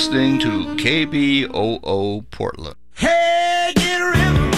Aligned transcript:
You're 0.00 0.12
listening 0.12 0.38
to 0.38 0.82
KBOO 0.82 2.24
Portland. 2.30 2.76
Hey, 2.94 3.72
get 3.76 3.98
rhythm. 3.98 4.50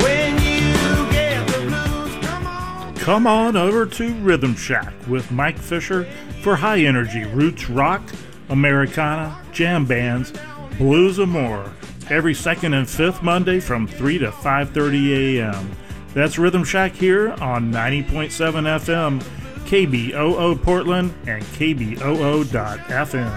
When 0.00 0.34
you 0.36 1.12
get 1.12 1.46
the 1.48 1.58
blues, 1.68 2.24
come 2.24 2.46
on. 2.46 2.94
Come 2.94 3.26
on 3.26 3.54
over 3.54 3.84
to 3.84 4.14
Rhythm 4.20 4.56
Shack 4.56 4.94
with 5.06 5.30
Mike 5.30 5.58
Fisher 5.58 6.04
for 6.40 6.56
high 6.56 6.80
energy 6.80 7.26
roots 7.26 7.68
rock, 7.68 8.00
Americana, 8.48 9.38
jam 9.52 9.84
bands, 9.84 10.32
blues 10.78 11.18
and 11.18 11.30
more. 11.30 11.70
Every 12.08 12.32
second 12.32 12.72
and 12.72 12.88
fifth 12.88 13.22
Monday 13.22 13.60
from 13.60 13.86
3 13.86 14.16
to 14.20 14.30
5:30 14.30 15.36
a.m. 15.36 15.70
That's 16.14 16.38
Rhythm 16.38 16.64
Shack 16.64 16.92
here 16.92 17.32
on 17.42 17.70
90.7 17.70 18.30
FM, 18.30 19.22
KBOO 19.68 20.56
Portland 20.62 21.12
and 21.26 21.44
KBOO.FM. 21.58 23.28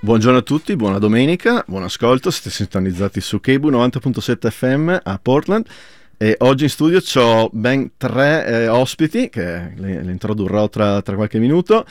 Buongiorno 0.00 0.38
a 0.38 0.40
tutti, 0.42 0.74
buona 0.74 0.98
domenica, 0.98 1.62
buon 1.66 1.82
ascolto, 1.82 2.30
siete 2.30 2.48
sintonizzati 2.48 3.20
su 3.20 3.40
Kebu 3.40 3.68
90.7 3.68 4.50
FM 4.50 4.96
a 5.02 5.18
Portland 5.18 5.66
e 6.16 6.36
oggi 6.38 6.64
in 6.64 6.70
studio 6.70 7.00
ho 7.20 7.50
ben 7.52 7.90
tre 7.98 8.46
eh, 8.46 8.68
ospiti 8.68 9.28
che 9.28 9.74
le, 9.76 10.02
le 10.02 10.10
introdurrò 10.10 10.70
tra, 10.70 11.02
tra 11.02 11.14
qualche 11.14 11.38
minuto. 11.38 11.84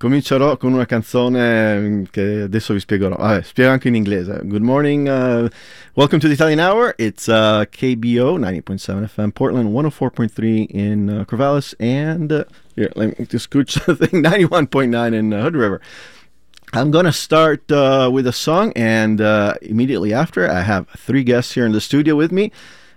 Comincerò 0.00 0.56
con 0.56 0.72
una 0.72 0.86
canzone 0.86 1.78
mm, 1.78 2.02
che 2.10 2.40
adesso 2.44 2.72
vi 2.72 2.80
spiegherò. 2.80 3.16
Vabbè, 3.16 3.42
spiego 3.42 3.70
anche 3.70 3.88
in 3.88 3.94
inglese. 3.94 4.40
Good 4.44 4.62
morning, 4.62 5.06
uh, 5.06 5.46
welcome 5.92 6.18
to 6.18 6.26
the 6.26 6.32
Italian 6.32 6.58
Hour. 6.58 6.94
It's 6.96 7.28
uh, 7.28 7.66
KBO 7.70 8.38
90.7 8.38 9.06
FM 9.06 9.28
Portland, 9.34 9.68
104.3 9.68 10.68
in 10.70 11.10
uh, 11.10 11.24
Corvallis, 11.26 11.74
and 11.78 12.32
uh, 12.32 12.44
here, 12.74 12.90
let 12.94 13.18
me 13.18 13.26
just 13.26 13.50
scooch 13.50 13.74
the 13.84 13.94
thing, 13.94 14.22
91.9 14.22 15.12
in 15.12 15.34
uh, 15.34 15.42
Hood 15.42 15.54
River. 15.54 15.82
I'm 16.72 16.90
going 16.90 17.04
to 17.04 17.12
start 17.12 17.70
uh, 17.70 18.08
with 18.10 18.26
a 18.26 18.32
song, 18.32 18.72
and 18.74 19.20
uh, 19.20 19.52
immediately 19.60 20.14
after, 20.14 20.50
I 20.50 20.62
have 20.62 20.88
three 20.96 21.24
guests 21.24 21.52
here 21.52 21.66
in 21.66 21.72
the 21.72 21.80
studio 21.82 22.16
with 22.16 22.32
me, 22.32 22.52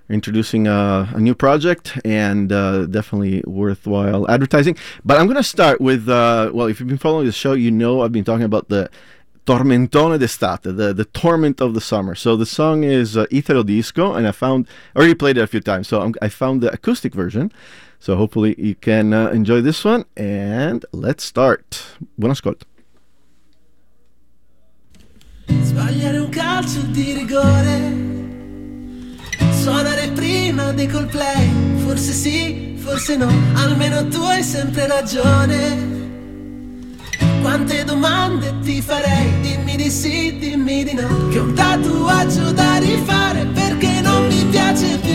introducing 0.10 0.68
a, 0.68 1.10
a 1.14 1.20
new 1.20 1.36
project 1.36 1.98
and 2.06 2.52
uh, 2.52 2.86
definitely 2.86 3.44
worthwhile 3.46 4.30
advertising. 4.30 4.78
But 5.04 5.20
I'm 5.20 5.26
going 5.26 5.38
to 5.38 5.44
start 5.44 5.80
with 5.82 6.10
uh, 6.10 6.52
well, 6.54 6.68
if 6.68 6.80
you've 6.80 6.90
been 6.90 6.98
following 6.98 7.26
the 7.26 7.32
show, 7.32 7.54
you 7.54 7.72
know 7.72 8.02
I've 8.02 8.12
been 8.12 8.24
talking 8.24 8.46
about 8.46 8.70
the 8.70 8.90
Tormentone 9.46 10.18
d'estate, 10.18 10.64
the, 10.64 10.94
the 10.94 11.06
torment 11.06 11.60
of 11.60 11.74
the 11.74 11.82
summer. 11.82 12.16
So 12.16 12.38
the 12.38 12.46
song 12.46 12.84
is 12.84 13.18
uh, 13.18 13.26
Italo 13.30 13.64
Disco, 13.64 14.14
and 14.14 14.26
I 14.26 14.32
found 14.32 14.68
I 14.96 15.00
already 15.00 15.16
played 15.16 15.38
it 15.38 15.42
a 15.42 15.48
few 15.48 15.60
times, 15.60 15.88
so 15.88 16.02
I'm, 16.02 16.14
I 16.22 16.30
found 16.30 16.62
the 16.62 16.72
acoustic 16.72 17.14
version. 17.14 17.52
So 18.00 18.16
hopefully 18.16 18.56
you 18.58 18.76
can 18.76 19.14
uh, 19.14 19.30
enjoy 19.30 19.62
this 19.62 19.84
one, 19.84 20.06
and 20.16 20.86
let's 20.92 21.24
start. 21.24 21.84
Buon 22.18 22.32
ascolto. 22.32 22.66
Sbagliare 25.48 26.20
un 26.20 26.30
calcio 26.30 26.82
di 26.92 27.14
rigore 27.14 28.13
Suonare 29.64 30.10
prima 30.10 30.74
dei 30.74 30.88
Coldplay. 30.88 31.50
Forse 31.86 32.12
sì, 32.12 32.76
forse 32.78 33.16
no 33.16 33.32
Almeno 33.54 34.06
tu 34.10 34.20
hai 34.20 34.44
sempre 34.44 34.88
ragione. 34.88 35.92
Quante 37.42 37.86
domande 37.86 38.54
ti 38.62 38.82
farei? 38.82 39.40
Dimmi 39.40 39.78
di 39.78 39.90
sì, 39.90 40.38
dimmi 40.38 40.84
di 40.84 40.94
no. 40.96 41.30
Che 41.30 41.40
un 41.40 41.54
tatuaggio 41.54 42.52
da 42.52 42.76
rifare 42.76 43.46
Perché 43.46 44.02
non 44.02 44.28
mi 44.28 44.44
piace 44.52 44.98
più 44.98 45.13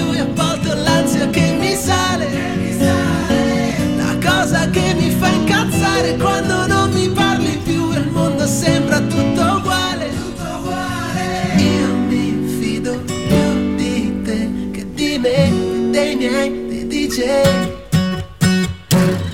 DJ. 17.19 17.73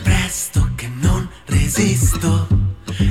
Presto 0.02 0.70
che 0.74 0.90
non 1.00 1.28
resisto, 1.44 2.46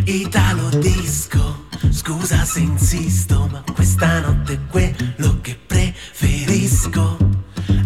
Italo 0.05 0.69
disco. 0.77 1.65
Scusa 1.91 2.43
se 2.43 2.61
insisto, 2.61 3.47
ma 3.51 3.63
questa 3.71 4.21
notte 4.21 4.59
quello 4.69 5.37
che 5.41 5.55
preferisco 5.67 7.17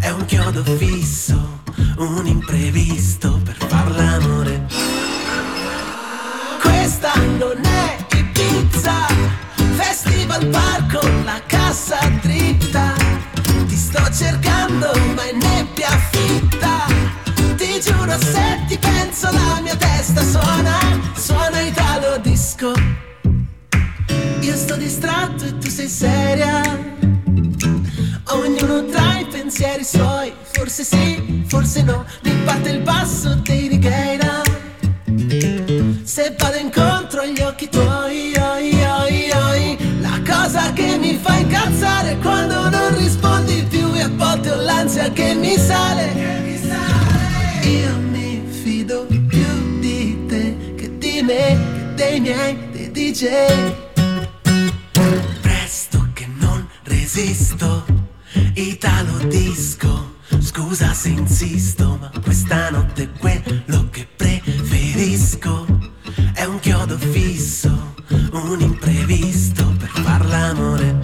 è 0.00 0.08
un 0.08 0.24
chiodo 0.24 0.64
fisso, 0.64 1.60
un 1.98 2.26
imprevisto 2.26 3.38
per 3.44 3.56
far 3.58 3.90
l'amore. 3.90 4.66
Questa 6.62 7.12
non 7.38 7.62
è 7.64 7.96
Ibiza 8.16 9.06
Festival 9.76 10.46
bar 10.46 10.86
con 10.86 11.24
la 11.24 11.40
cassa 11.46 11.98
dritta 12.22 12.94
Ti 13.66 13.76
sto 13.76 14.02
cercando 14.12 14.90
ma 15.14 15.22
è 15.24 15.32
nebbia 15.32 15.90
fitta 16.10 16.47
Giuro 17.80 18.18
se 18.18 18.64
ti 18.66 18.76
penso 18.76 19.30
la 19.30 19.60
mia 19.62 19.76
testa 19.76 20.20
suona 20.20 20.78
Suona 21.14 21.60
Italo 21.60 22.18
disco. 22.18 22.72
Io 24.40 24.56
sto 24.56 24.74
distratto 24.74 25.44
e 25.44 25.58
tu 25.58 25.68
sei 25.68 25.88
seria. 25.88 26.60
Ognuno 28.30 28.84
tra 28.86 29.20
i 29.20 29.26
pensieri 29.26 29.84
suoi 29.84 30.32
Forse 30.52 30.82
sì, 30.82 31.44
forse 31.46 31.82
no. 31.82 32.04
Mi 32.24 32.32
parte 32.44 32.70
il 32.70 32.80
basso 32.80 33.34
dei 33.44 33.68
Righeira 33.68 34.42
se 36.02 36.34
vado 36.38 36.56
incontro 36.56 37.20
agli 37.20 37.40
occhi 37.42 37.68
tuoi, 37.68 38.32
oi, 38.34 38.82
oi, 38.82 39.30
oi, 39.30 40.00
la 40.00 40.20
cosa 40.26 40.72
che 40.72 40.96
mi 40.96 41.18
fa 41.20 41.36
incazzare 41.36 42.12
è 42.12 42.18
quando 42.18 42.68
non 42.68 42.96
rispondi 42.96 43.64
più 43.68 43.94
e 43.94 44.02
a 44.02 44.08
volte 44.08 44.50
ho 44.50 44.56
l'ansia 44.56 45.10
che 45.12 45.34
mi 45.34 45.56
sale. 45.56 46.27
DJ. 53.18 53.74
Presto 55.40 56.06
che 56.12 56.28
non 56.38 56.68
resisto, 56.84 57.84
Italo 58.54 59.18
disco. 59.26 60.14
Scusa 60.38 60.92
se 60.92 61.08
insisto, 61.08 61.98
ma 62.00 62.12
questa 62.22 62.70
notte 62.70 63.10
quello 63.18 63.88
che 63.90 64.06
preferisco. 64.14 65.66
È 66.32 66.44
un 66.44 66.60
chiodo 66.60 66.96
fisso, 66.96 67.94
un 68.30 68.60
imprevisto 68.60 69.64
per 69.76 69.88
far 69.88 70.24
l'amore. 70.24 71.00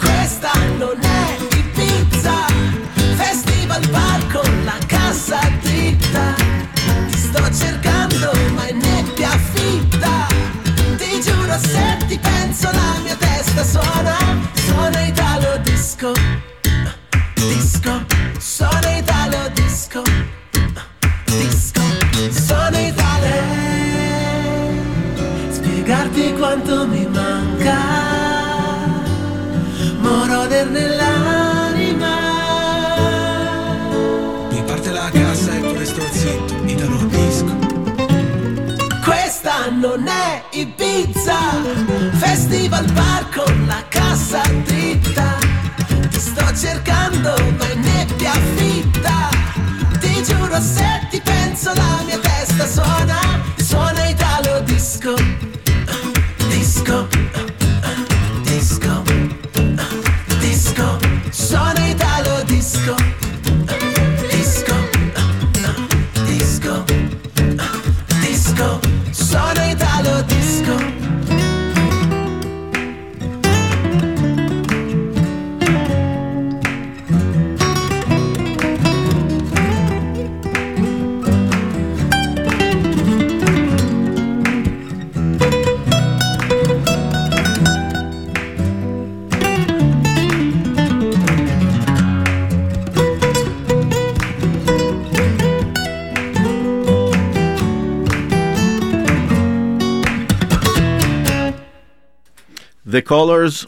Questa 0.00 0.52
non 0.78 0.98
è 1.02 1.36
Ibiza, 1.54 2.46
festival 3.16 3.86
bar 3.90 4.26
con 4.32 4.64
la 4.64 4.78
cassa 4.86 5.38
dritta. 5.60 6.34
Ti 7.10 7.18
sto 7.18 7.50
cercando, 7.52 7.93
Ibiza, 41.34 42.16
festival 42.18 42.84
bar 42.92 43.28
con 43.34 43.66
la 43.66 43.82
cassa 43.88 44.42
dritta. 44.64 45.36
Ti 46.10 46.20
sto 46.20 46.44
cercando, 46.54 47.34
ma 47.58 47.70
è 47.70 47.74
nebbia 47.74 48.32
fitta. 48.56 49.28
Ti 49.98 50.22
giuro 50.22 50.60
se 50.60 51.06
ti 51.10 51.20
penso 51.20 51.72
la 51.74 52.02
mia 52.06 52.18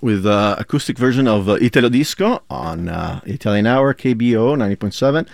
With 0.03 0.27
uh, 0.27 0.57
acoustic 0.59 0.99
version 0.99 1.27
of 1.27 1.49
uh, 1.49 1.55
Italo 1.55 1.89
Disco 1.89 2.43
on 2.51 2.89
uh, 2.89 3.21
Italian 3.25 3.67
Hour 3.67 3.95
KBO 3.95 4.57
90.7. 4.57 5.27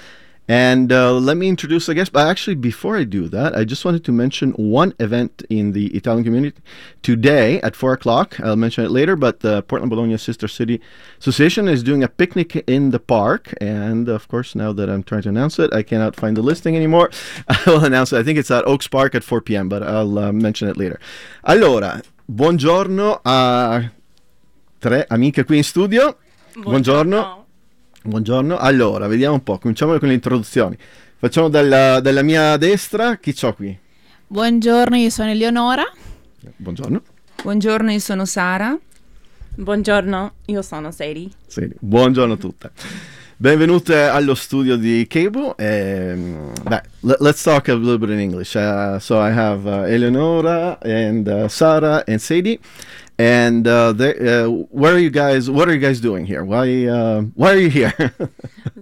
And 0.48 0.92
uh, 0.92 1.12
let 1.12 1.36
me 1.36 1.48
introduce 1.48 1.86
the 1.86 1.94
guest. 1.94 2.12
But 2.12 2.26
actually, 2.26 2.56
before 2.56 2.96
I 2.96 3.04
do 3.04 3.28
that, 3.28 3.56
I 3.56 3.64
just 3.64 3.84
wanted 3.84 4.04
to 4.04 4.12
mention 4.12 4.50
one 4.52 4.92
event 4.98 5.42
in 5.48 5.72
the 5.72 5.86
Italian 5.96 6.24
community 6.24 6.60
today 7.02 7.60
at 7.60 7.76
4 7.76 7.92
o'clock. 7.92 8.40
I'll 8.40 8.56
mention 8.56 8.84
it 8.84 8.90
later, 8.90 9.14
but 9.14 9.40
the 9.40 9.62
Portland 9.62 9.90
Bologna 9.90 10.18
Sister 10.18 10.48
City 10.48 10.80
Association 11.20 11.68
is 11.68 11.82
doing 11.82 12.02
a 12.02 12.08
picnic 12.08 12.56
in 12.68 12.90
the 12.90 12.98
park. 12.98 13.54
And 13.60 14.08
of 14.08 14.26
course, 14.26 14.54
now 14.54 14.72
that 14.72 14.90
I'm 14.90 15.04
trying 15.04 15.22
to 15.22 15.28
announce 15.28 15.58
it, 15.58 15.72
I 15.72 15.82
cannot 15.82 16.16
find 16.16 16.36
the 16.36 16.42
listing 16.42 16.76
anymore. 16.76 17.10
I 17.48 17.62
will 17.66 17.84
announce 17.84 18.12
it. 18.12 18.18
I 18.18 18.22
think 18.24 18.38
it's 18.38 18.50
at 18.50 18.66
Oaks 18.66 18.88
Park 18.88 19.14
at 19.14 19.22
4 19.22 19.40
p.m., 19.42 19.68
but 19.68 19.82
I'll 19.82 20.18
uh, 20.18 20.32
mention 20.32 20.68
it 20.68 20.76
later. 20.76 20.98
Allora, 21.44 22.02
buongiorno 22.26 23.20
a 23.24 23.90
tre 24.82 25.06
amiche 25.08 25.44
qui 25.44 25.58
in 25.58 25.62
studio. 25.62 26.16
Buongiorno. 26.56 27.46
Buongiorno. 28.02 28.56
Allora, 28.56 29.06
vediamo 29.06 29.34
un 29.34 29.42
po'. 29.44 29.58
Cominciamo 29.58 29.96
con 29.96 30.08
le 30.08 30.14
introduzioni. 30.14 30.76
Facciamo 31.18 31.48
dalla, 31.48 32.00
dalla 32.00 32.22
mia 32.22 32.56
destra. 32.56 33.16
Chi 33.18 33.32
c'ho 33.32 33.54
qui? 33.54 33.78
Buongiorno, 34.26 34.96
io 34.96 35.08
sono 35.08 35.30
Eleonora. 35.30 35.84
Buongiorno. 36.56 37.00
Buongiorno, 37.44 37.92
io 37.92 38.00
sono 38.00 38.24
Sara. 38.24 38.76
Buongiorno, 39.54 40.32
io 40.46 40.62
sono 40.62 40.90
Sadie. 40.90 41.28
Sì, 41.46 41.70
buongiorno 41.78 42.32
a 42.32 42.36
tutte. 42.36 42.70
Benvenute 43.36 44.02
allo 44.02 44.34
studio 44.34 44.76
di 44.76 45.06
Cable. 45.08 45.54
Um, 45.58 46.52
beh, 46.62 46.82
let, 47.00 47.20
let's 47.20 47.42
talk 47.42 47.68
a 47.68 47.74
little 47.74 47.98
bit 47.98 48.10
in 48.10 48.20
English. 48.20 48.54
Uh, 48.54 48.98
so 48.98 49.18
I 49.18 49.30
have 49.30 49.64
uh, 49.66 49.84
Eleonora 49.84 50.78
and 50.80 51.26
uh, 51.26 51.48
Sara 51.48 52.04
and 52.06 52.20
Sadie. 52.20 52.58
And 53.18 53.68
uh, 53.68 53.90
uh, 53.90 54.48
where 54.48 54.94
are 54.94 54.98
you 54.98 55.10
guys? 55.10 55.50
What 55.50 55.68
are 55.68 55.74
you 55.74 55.80
guys 55.80 56.00
doing 56.00 56.24
here? 56.24 56.44
Why? 56.44 56.86
Uh, 56.86 57.22
why 57.34 57.52
are 57.52 57.58
you 57.58 57.70
here? 57.70 58.14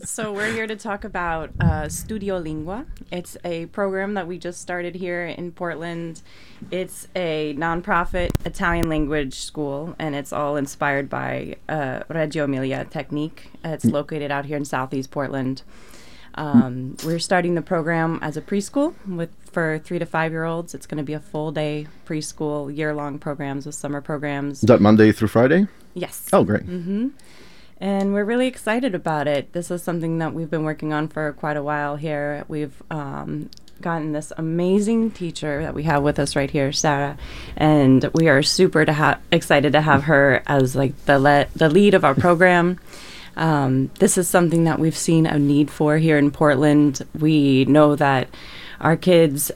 So 0.05 0.33
we're 0.33 0.53
here 0.53 0.67
to 0.67 0.77
talk 0.77 1.05
about 1.05 1.51
uh, 1.61 1.89
Studio 1.89 2.39
Lingua. 2.39 2.87
It's 3.13 3.37
a 3.45 3.67
program 3.67 4.15
that 4.15 4.27
we 4.27 4.39
just 4.39 4.61
started 4.61 4.95
here 4.95 5.27
in 5.27 5.53
Portland. 5.53 6.23
It's 6.71 7.07
a 7.15 7.55
nonprofit 7.59 8.31
Italian 8.47 8.89
language 8.89 9.35
school, 9.35 9.95
and 9.99 10.15
it's 10.15 10.33
all 10.33 10.57
inspired 10.57 11.11
by 11.11 11.57
uh, 11.69 12.05
Reggio 12.09 12.45
Emilia 12.45 12.87
Technique. 12.87 13.51
It's 13.63 13.85
located 13.85 14.31
out 14.31 14.47
here 14.47 14.57
in 14.57 14.65
Southeast 14.65 15.11
Portland. 15.11 15.63
Um, 16.41 16.97
we're 17.05 17.19
starting 17.19 17.55
the 17.55 17.61
program 17.61 18.19
as 18.23 18.39
a 18.39 18.41
preschool 18.41 18.95
with 19.07 19.29
for 19.53 19.79
three 19.85 19.99
to 19.99 20.07
five 20.07 20.33
year 20.33 20.45
olds. 20.45 20.75
It's 20.75 20.87
going 20.87 20.97
to 20.97 21.05
be 21.05 21.13
a 21.13 21.21
full 21.21 21.53
day 21.53 21.87
preschool, 22.07 22.75
year 22.75 22.95
long 22.95 23.19
programs 23.19 23.67
with 23.67 23.75
summer 23.75 24.01
programs. 24.01 24.63
Is 24.63 24.67
that 24.69 24.81
Monday 24.81 25.13
through 25.13 25.29
Friday? 25.29 25.67
Yes. 25.93 26.29
Oh, 26.33 26.45
great. 26.45 26.63
and 26.63 28.15
we're 28.15 28.25
really 28.25 28.47
excited 28.47 28.95
about 28.95 29.29
it. 29.29 29.53
This 29.53 29.71
is 29.71 29.83
something 29.83 30.19
that 30.19 30.33
we've 30.33 30.49
been 30.51 30.65
working 30.65 30.93
on 30.95 31.09
for 31.09 31.33
quite 31.35 31.59
a 31.59 31.63
while 31.63 31.97
here. 31.97 32.45
We've 32.49 32.83
um, 32.91 33.51
gotten 33.83 34.13
this 34.13 34.33
amazing 34.39 35.11
teacher 35.11 35.63
that 35.63 35.75
we 35.75 35.83
have 35.83 36.03
with 36.03 36.19
us 36.19 36.37
right 36.37 36.51
here, 36.51 36.73
Sarah, 36.73 37.19
and 37.57 38.09
we 38.15 38.29
are 38.29 38.43
super 38.43 38.85
to 38.87 38.93
ha- 38.95 39.19
excited 39.31 39.73
to 39.73 39.81
have 39.83 40.05
her 40.05 40.43
as 40.47 40.75
like 40.75 41.05
the 41.05 41.19
le- 41.19 41.47
the 41.55 41.69
lead 41.69 41.93
of 41.93 42.05
our 42.05 42.15
program. 42.15 42.79
Um, 43.41 43.91
this 43.99 44.19
is 44.19 44.29
something 44.29 44.65
that 44.65 44.79
we've 44.79 44.97
seen 44.97 45.27
a 45.27 45.39
need 45.39 45.71
for 45.71 45.97
here 45.97 46.19
in 46.19 46.31
Portland. 46.31 47.05
We 47.19 47.65
know 47.65 47.97
that 47.97 48.29
our 48.81 48.97
kids 48.97 49.51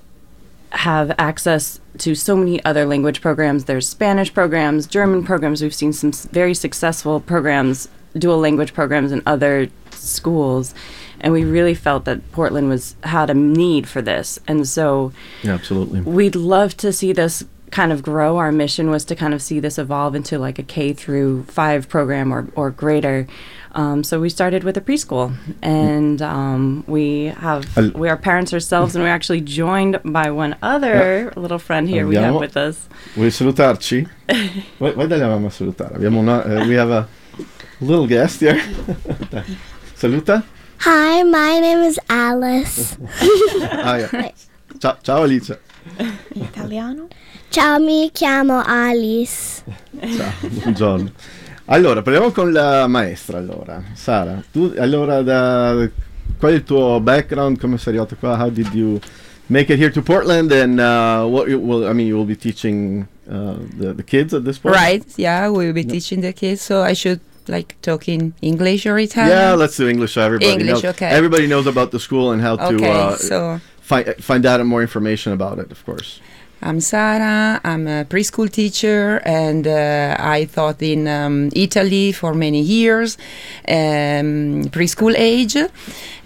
have 0.71 1.15
access 1.19 1.81
to 1.99 2.15
so 2.15 2.35
many 2.37 2.65
other 2.65 2.87
language 2.87 3.21
programs. 3.21 3.67
There's 3.67 3.89
Spanish 3.89 4.33
programs, 4.33 4.87
German 4.87 5.23
programs. 5.23 5.63
We've 5.63 5.75
seen 5.75 5.93
some 5.93 6.13
very 6.13 6.55
successful 6.55 7.21
programs, 7.21 7.89
dual 8.19 8.39
language 8.39 8.75
programs 8.75 9.13
in 9.13 9.23
other 9.27 9.69
schools, 9.91 10.75
and 11.21 11.33
we 11.33 11.45
really 11.45 11.75
felt 11.75 12.07
that 12.07 12.33
Portland 12.33 12.69
was 12.71 12.97
had 13.05 13.31
a 13.31 13.35
need 13.35 13.87
for 13.87 14.03
this. 14.03 14.41
And 14.49 14.67
so 14.67 15.13
Yeah, 15.43 15.55
absolutely. 15.55 16.01
we'd 16.01 16.35
love 16.35 16.77
to 16.79 16.93
see 16.93 17.13
this 17.13 17.45
kind 17.71 17.93
of 17.93 18.03
grow. 18.03 18.39
Our 18.39 18.53
mission 18.53 18.89
was 18.91 19.05
to 19.07 19.17
kind 19.17 19.35
of 19.35 19.43
see 19.43 19.61
this 19.61 19.79
evolve 19.79 20.15
into 20.15 20.39
like 20.39 20.59
a 20.59 20.63
K 20.63 20.93
through 20.93 21.45
five 21.45 21.89
program 21.89 22.33
or, 22.33 22.49
or 22.55 22.71
greater. 22.71 23.27
Um, 23.75 24.05
so 24.05 24.21
we 24.21 24.29
started 24.31 24.63
with 24.63 24.77
a 24.77 24.81
preschool, 24.81 25.33
and 25.61 26.23
um, 26.23 26.85
we 26.87 27.33
have 27.41 27.67
Al- 27.77 27.91
we 27.95 28.09
are 28.09 28.17
parents 28.17 28.53
ourselves, 28.53 28.95
and 28.95 29.03
we're 29.05 29.11
actually 29.11 29.41
joined 29.41 29.99
by 30.05 30.31
one 30.31 30.55
other 30.63 31.33
little 31.37 31.59
friend 31.59 31.89
here 31.89 32.07
we 32.07 32.15
have 32.17 32.37
with 32.37 32.57
us. 32.57 32.89
Vuoi 33.17 33.31
salutarci? 33.33 34.07
Vai, 34.79 34.93
vai 34.93 35.07
dalle 35.09 35.27
mamma 35.27 35.49
a 35.49 35.51
salutare. 35.51 35.97
Abbiamo 35.97 36.21
una, 36.21 36.45
eh, 36.45 36.67
we 36.69 36.75
have 36.77 36.93
a 36.93 37.09
little 37.81 38.07
guest 38.07 38.41
here. 38.41 38.61
Saluta. 39.97 40.45
Hi, 40.81 41.23
my 41.25 41.59
name 41.61 41.83
is 41.83 41.99
Alice. 42.09 42.97
Ah, 43.63 43.97
yeah. 43.97 44.31
Ciao, 44.79 44.97
ciao 45.03 45.23
Alice. 45.23 45.59
Italiano? 46.35 47.09
Ciao, 47.51 47.79
mi 47.79 48.11
chiamo 48.13 48.63
Alice. 48.65 49.63
Ciao, 50.01 50.33
buongiorno. 50.63 51.11
Allora, 51.67 52.03
parliamo 52.03 52.31
con 52.31 52.53
la 52.53 52.87
maestra 52.87 53.39
allora. 53.39 53.83
Sara, 53.95 54.43
tu 54.53 54.75
allora 54.77 55.23
da 55.23 55.89
qual 56.39 56.53
è 56.53 56.55
il 56.57 56.63
tuo 56.63 57.01
background? 57.01 57.59
Come 57.59 57.79
sei 57.79 57.95
arrivato 57.95 58.17
qua? 58.17 58.37
How 58.39 58.51
did 58.51 58.69
you 58.75 59.01
make 59.47 59.73
it 59.73 59.81
here 59.81 59.91
to 59.91 60.03
Portland 60.03 60.53
and 60.53 60.79
uh, 60.79 61.27
what 61.27 61.49
you 61.49 61.59
will 61.59 61.89
I 61.89 61.95
mean 61.95 62.07
you 62.07 62.17
will 62.17 62.27
be 62.27 62.37
teaching 62.37 63.07
uh, 63.27 63.55
the, 63.79 63.95
the 63.95 64.05
kids 64.05 64.35
at 64.35 64.45
this 64.45 64.59
point? 64.59 64.77
Right, 64.77 65.05
yeah, 65.17 65.49
we'll 65.49 65.73
be 65.73 65.85
teaching 65.85 66.21
the 66.21 66.35
kids, 66.35 66.61
so 66.61 66.83
I 66.83 66.93
should 66.93 67.21
like 67.49 67.77
talk 67.81 68.09
in 68.09 68.35
English 68.43 68.85
or 68.85 68.99
Italian. 68.99 69.35
Yeah, 69.35 69.55
let's 69.55 69.77
do 69.79 69.89
English 69.89 70.13
so 70.13 70.21
everybody 70.21 70.53
English, 70.53 70.83
knows. 70.83 70.95
okay. 70.97 71.09
Everybody 71.09 71.47
knows 71.47 71.67
about 71.67 71.93
the 71.93 71.99
school 71.99 72.33
and 72.33 72.43
how 72.43 72.57
to 72.57 72.77
uh, 72.87 73.17
so 73.17 73.59
find 73.81 74.15
find 74.19 74.45
out 74.45 74.63
more 74.67 74.83
information 74.83 75.33
about 75.33 75.59
it, 75.59 75.71
of 75.73 75.83
course. 75.87 76.21
I'm 76.67 76.81
Sara. 76.81 77.61
I'm 77.63 77.87
a 77.87 78.07
preschool 78.07 78.51
teacher, 78.51 79.21
and 79.27 79.67
uh, 79.67 80.17
I 80.19 80.47
taught 80.47 80.81
in 80.81 81.07
um, 81.07 81.51
Italy 81.55 82.11
for 82.11 82.33
many 82.33 82.63
years, 82.63 83.19
um, 83.69 84.65
preschool 84.73 85.15
age. 85.15 85.59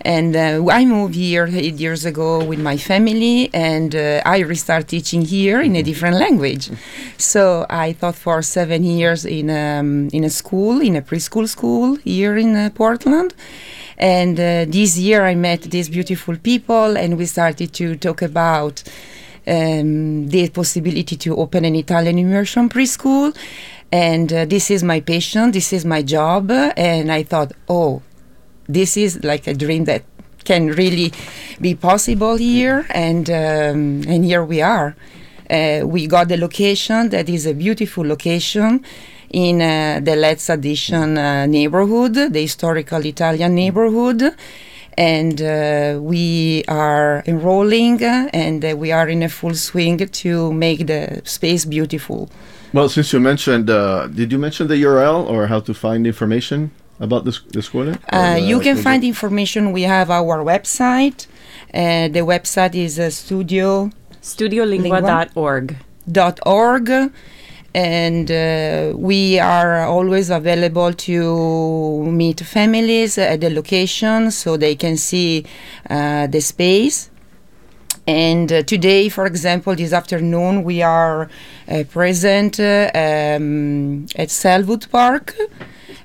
And 0.02 0.36
uh, 0.36 0.64
I 0.70 0.84
moved 0.84 1.16
here 1.16 1.48
eight 1.52 1.74
years 1.80 2.04
ago 2.04 2.44
with 2.44 2.60
my 2.60 2.76
family, 2.76 3.50
and 3.52 3.96
uh, 3.96 4.22
I 4.24 4.38
restart 4.38 4.86
teaching 4.86 5.22
here 5.22 5.60
in 5.60 5.74
a 5.74 5.82
different 5.82 6.18
language. 6.18 6.70
So 7.16 7.66
I 7.68 7.94
taught 7.94 8.14
for 8.14 8.40
seven 8.42 8.84
years 8.84 9.24
in 9.24 9.50
um, 9.50 10.08
in 10.12 10.22
a 10.22 10.30
school, 10.30 10.80
in 10.80 10.94
a 10.94 11.02
preschool 11.02 11.48
school 11.48 11.96
here 11.96 12.36
in 12.36 12.54
uh, 12.54 12.70
Portland. 12.72 13.34
And 13.96 14.38
uh, 14.38 14.66
this 14.68 14.96
year 14.96 15.24
I 15.24 15.34
met 15.34 15.62
these 15.62 15.88
beautiful 15.88 16.36
people, 16.36 16.96
and 16.96 17.18
we 17.18 17.26
started 17.26 17.72
to 17.72 17.96
talk 17.96 18.22
about 18.22 18.84
um, 19.48 20.28
the 20.28 20.48
possibility 20.50 21.16
to 21.16 21.36
open 21.36 21.64
an 21.64 21.74
Italian 21.74 22.18
immersion 22.18 22.68
preschool. 22.68 23.34
And 23.90 24.32
uh, 24.32 24.44
this 24.44 24.70
is 24.70 24.84
my 24.84 25.00
passion, 25.00 25.50
this 25.52 25.72
is 25.72 25.84
my 25.84 26.02
job. 26.02 26.50
And 26.50 27.10
I 27.10 27.22
thought, 27.22 27.52
oh, 27.68 28.02
this 28.68 28.96
is 28.96 29.24
like 29.24 29.46
a 29.46 29.54
dream 29.54 29.84
that 29.84 30.02
can 30.44 30.68
really 30.68 31.12
be 31.60 31.74
possible 31.74 32.36
here. 32.36 32.86
And, 32.90 33.28
um, 33.30 34.02
and 34.06 34.24
here 34.24 34.44
we 34.44 34.60
are. 34.60 34.94
Uh, 35.50 35.80
we 35.86 36.06
got 36.06 36.28
the 36.28 36.36
location 36.36 37.08
that 37.08 37.28
is 37.28 37.46
a 37.46 37.54
beautiful 37.54 38.06
location 38.06 38.84
in 39.30 39.62
uh, 39.62 40.00
the 40.02 40.14
Let's 40.14 40.50
Addition 40.50 41.16
uh, 41.16 41.46
neighborhood, 41.46 42.14
the 42.14 42.40
historical 42.40 43.04
Italian 43.04 43.54
neighborhood 43.54 44.34
and 44.98 45.40
uh, 45.40 45.98
we 46.02 46.64
are 46.66 47.22
enrolling 47.26 48.02
and 48.02 48.64
uh, 48.64 48.74
we 48.76 48.90
are 48.90 49.08
in 49.08 49.22
a 49.22 49.28
full 49.28 49.54
swing 49.54 49.96
to 50.22 50.52
make 50.52 50.88
the 50.88 51.22
space 51.24 51.64
beautiful. 51.64 52.28
Well, 52.72 52.88
since 52.88 53.12
you 53.12 53.20
mentioned, 53.20 53.70
uh, 53.70 54.08
did 54.08 54.32
you 54.32 54.38
mention 54.38 54.66
the 54.66 54.74
URL 54.82 55.20
or 55.30 55.46
how 55.46 55.60
to 55.60 55.72
find 55.72 56.04
information 56.06 56.70
about 57.00 57.24
this 57.24 57.40
the 57.52 57.62
school? 57.62 57.88
Uh, 57.90 58.34
the- 58.34 58.40
you 58.50 58.58
can 58.60 58.76
the- 58.76 58.82
find 58.82 59.04
information. 59.04 59.72
We 59.72 59.82
have 59.82 60.10
our 60.10 60.38
website. 60.44 61.26
Uh, 61.72 62.08
the 62.16 62.24
website 62.34 62.74
is 62.74 62.98
uh, 62.98 63.08
studio 63.10 63.90
Studiolingua.org. 64.22 65.76
dot 66.10 66.40
org 66.44 66.88
and 67.78 68.28
uh, 68.32 68.92
we 68.96 69.38
are 69.38 69.82
always 69.84 70.30
available 70.30 70.92
to 70.92 72.04
meet 72.10 72.40
families 72.40 73.16
at 73.18 73.40
the 73.40 73.50
location 73.50 74.32
so 74.32 74.56
they 74.56 74.74
can 74.74 74.96
see 74.96 75.44
uh, 75.88 76.26
the 76.26 76.40
space. 76.40 77.08
And 78.04 78.52
uh, 78.52 78.62
today 78.64 79.08
for 79.08 79.26
example 79.26 79.76
this 79.76 79.92
afternoon 79.92 80.64
we 80.64 80.82
are 80.82 81.30
uh, 81.68 81.84
present 81.88 82.58
uh, 82.58 82.90
um, 82.94 84.06
at 84.16 84.30
Selwood 84.30 84.90
Park 84.90 85.36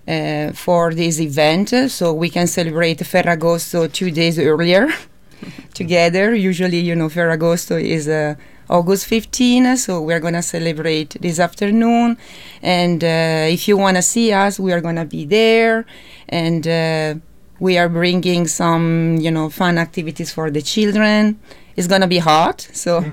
uh, 0.08 0.52
for 0.52 0.94
this 0.94 1.20
event. 1.20 1.74
So 1.90 2.14
we 2.14 2.30
can 2.30 2.46
celebrate 2.46 3.00
Ferragosto 3.00 3.92
two 3.92 4.12
days 4.12 4.38
earlier 4.38 4.90
together. 5.74 6.36
Usually 6.36 6.78
you 6.78 6.96
know 6.96 7.10
Ferragosto 7.10 7.82
is 7.82 8.08
uh, 8.08 8.36
August 8.74 9.06
15. 9.06 9.78
So 9.78 10.02
we're 10.02 10.20
gonna 10.20 10.42
celebrate 10.42 11.16
this 11.22 11.40
afternoon, 11.40 12.18
and 12.62 13.04
uh, 13.04 13.54
if 13.54 13.68
you 13.68 13.78
wanna 13.78 14.02
see 14.02 14.34
us, 14.34 14.60
we 14.60 14.74
are 14.74 14.82
gonna 14.82 15.06
be 15.06 15.26
there, 15.26 15.86
and 16.28 16.68
uh, 16.68 17.16
we 17.60 17.78
are 17.78 17.88
bringing 17.88 18.48
some 18.48 19.18
you 19.22 19.30
know 19.30 19.50
fun 19.50 19.78
activities 19.78 20.34
for 20.34 20.50
the 20.50 20.62
children. 20.62 21.40
It's 21.76 21.88
gonna 21.88 22.08
be 22.08 22.18
hot, 22.18 22.68
so 22.74 23.06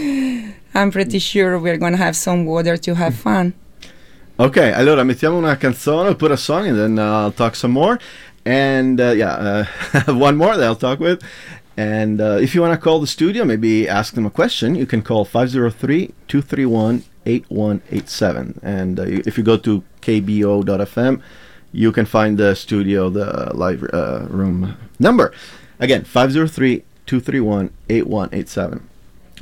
I'm 0.74 0.90
pretty 0.90 1.20
sure 1.20 1.58
we're 1.60 1.78
gonna 1.78 1.96
have 1.96 2.16
some 2.16 2.44
water 2.44 2.76
to 2.76 2.94
have 2.94 3.14
fun. 3.14 3.54
Ok, 4.36 4.56
allora 4.56 5.04
mettiamo 5.04 5.36
una 5.36 5.56
canzone, 5.56 6.16
put 6.16 6.32
a 6.32 6.36
song 6.36 6.66
and 6.66 6.76
then 6.76 6.98
uh, 6.98 7.22
I'll 7.22 7.32
talk 7.32 7.54
some 7.54 7.72
more. 7.72 8.00
And 8.44 9.00
uh, 9.00 9.12
yeah, 9.12 9.64
uh, 10.06 10.12
one 10.12 10.36
more 10.36 10.56
that 10.56 10.64
I'll 10.64 10.74
talk 10.74 10.98
with. 10.98 11.22
And 11.76 12.20
uh, 12.20 12.38
if 12.40 12.54
you 12.54 12.60
want 12.60 12.72
to 12.72 12.78
call 12.78 13.00
the 13.00 13.06
studio, 13.06 13.44
maybe 13.44 13.88
ask 13.88 14.14
them 14.14 14.26
a 14.26 14.30
question, 14.30 14.74
you 14.74 14.86
can 14.86 15.02
call 15.02 15.24
503 15.24 16.14
231 16.28 17.04
8187. 17.26 18.60
And 18.62 19.00
uh, 19.00 19.02
if 19.02 19.36
you 19.36 19.44
go 19.44 19.56
to 19.58 19.82
kbo.fm, 20.00 21.20
you 21.72 21.90
can 21.90 22.06
find 22.06 22.38
the 22.38 22.54
studio, 22.54 23.10
the 23.10 23.50
live 23.54 23.84
uh, 23.92 24.26
room 24.28 24.76
number. 24.98 25.32
Again, 25.80 26.04
503 26.04 26.84
231 27.06 27.70
8187. 27.88 28.88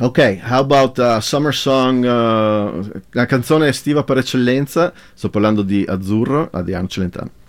Ok, 0.00 0.40
how 0.40 0.60
about 0.60 0.98
uh, 0.98 1.20
Summer 1.20 1.52
Song, 1.52 2.02
uh, 2.04 3.00
la 3.12 3.26
canzone 3.26 3.68
estiva 3.68 4.02
per 4.04 4.16
eccellenza? 4.16 4.94
Sto 5.12 5.28
parlando 5.28 5.62
di 5.62 5.84
Azzurro, 5.86 6.48
Adriano 6.50 6.88
Celentano. 6.88 7.41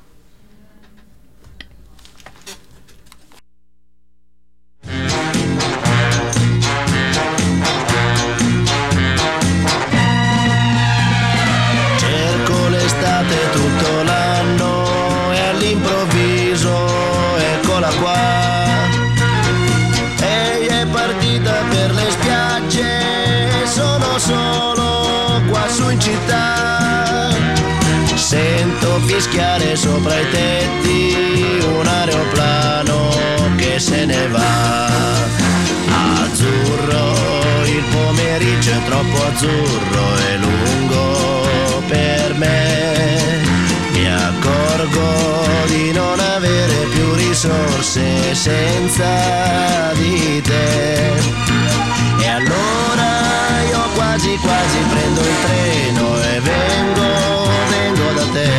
Senza 48.43 49.93
di 49.93 50.41
te. 50.41 51.13
E 52.19 52.27
allora 52.27 53.61
io 53.69 53.79
quasi 53.95 54.35
quasi 54.41 54.79
prendo 54.91 55.21
il 55.21 55.35
treno 55.45 56.21
e 56.21 56.39
vengo, 56.41 57.07
vengo 57.69 58.11
da 58.19 58.25
te. 58.33 58.51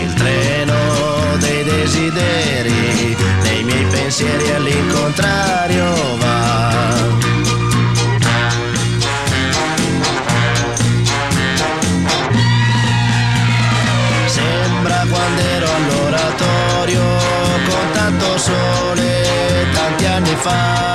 Il 0.00 0.14
treno 0.14 1.36
dei 1.40 1.62
desideri, 1.62 3.14
dei 3.42 3.62
miei 3.64 3.84
pensieri 3.84 4.50
all'incontrario 4.50 5.65
find 20.36 20.85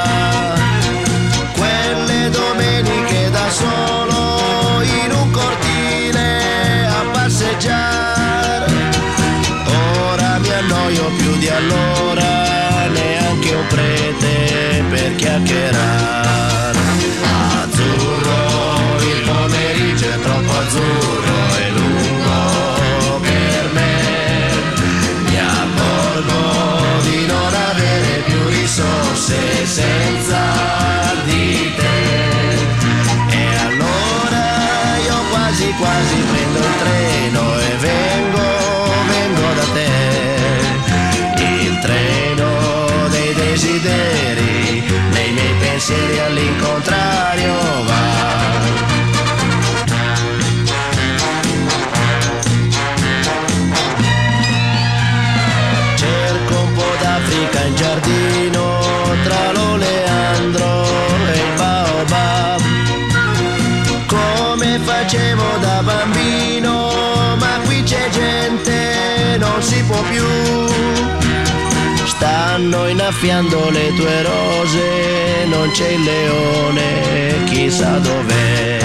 Innaffiando 73.12 73.70
le 73.72 73.94
tue 73.94 74.24
rose, 74.24 75.46
non 75.48 75.70
c'è 75.72 75.90
il 75.90 76.02
leone, 76.02 77.44
chissà 77.44 77.98
dov'è. 77.98 78.80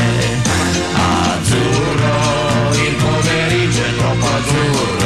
Azzurro, 0.95 2.73
il 2.73 2.95
pomeriggio 2.97 3.85
è 3.85 3.97
troppo 3.97 4.27
azzurro 4.27 5.06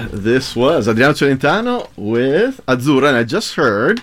this 0.23 0.55
was 0.55 0.87
Adriano 0.87 1.13
Celentano 1.13 1.89
with 1.95 2.61
Azzurra, 2.67 3.07
and 3.07 3.17
I 3.17 3.23
just 3.23 3.55
heard 3.55 4.01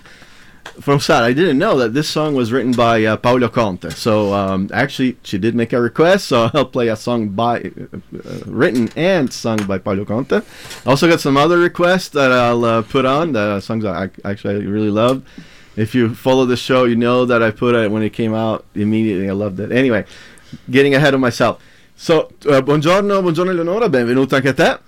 from 0.80 0.98
Sara. 1.00 1.26
I 1.26 1.32
didn't 1.32 1.58
know 1.58 1.76
that 1.78 1.94
this 1.94 2.08
song 2.08 2.34
was 2.34 2.50
written 2.52 2.72
by 2.72 3.04
uh, 3.04 3.16
Paolo 3.16 3.48
Conte. 3.48 3.90
So 3.90 4.34
um, 4.34 4.68
actually, 4.72 5.16
she 5.22 5.38
did 5.38 5.54
make 5.54 5.72
a 5.72 5.80
request, 5.80 6.26
so 6.28 6.50
I'll 6.54 6.64
play 6.64 6.88
a 6.88 6.96
song 6.96 7.28
by 7.30 7.60
uh, 7.60 8.00
written 8.46 8.90
and 8.96 9.32
sung 9.32 9.64
by 9.66 9.78
Paolo 9.78 10.04
Conte. 10.04 10.42
Also 10.84 11.08
got 11.08 11.20
some 11.20 11.36
other 11.36 11.58
requests 11.58 12.08
that 12.10 12.32
I'll 12.32 12.64
uh, 12.64 12.82
put 12.82 13.04
on. 13.04 13.32
The 13.32 13.40
uh, 13.40 13.60
songs 13.60 13.84
I 13.84 14.10
actually 14.24 14.66
really 14.66 14.90
love. 14.90 15.22
If 15.76 15.94
you 15.94 16.14
follow 16.14 16.44
the 16.44 16.56
show, 16.56 16.84
you 16.84 16.96
know 16.96 17.24
that 17.26 17.42
I 17.42 17.52
put 17.52 17.76
it 17.76 17.90
when 17.90 18.02
it 18.02 18.10
came 18.12 18.34
out 18.34 18.64
immediately. 18.74 19.30
I 19.30 19.32
loved 19.32 19.60
it. 19.60 19.70
Anyway, 19.70 20.04
getting 20.68 20.94
ahead 20.94 21.14
of 21.14 21.20
myself. 21.20 21.62
So, 21.94 22.30
eh, 22.46 22.62
buongiorno, 22.62 23.20
buongiorno 23.22 23.50
Eleonora, 23.50 23.88
benvenuta 23.88 24.36
anche 24.36 24.48
a 24.48 24.54
te. 24.54 24.78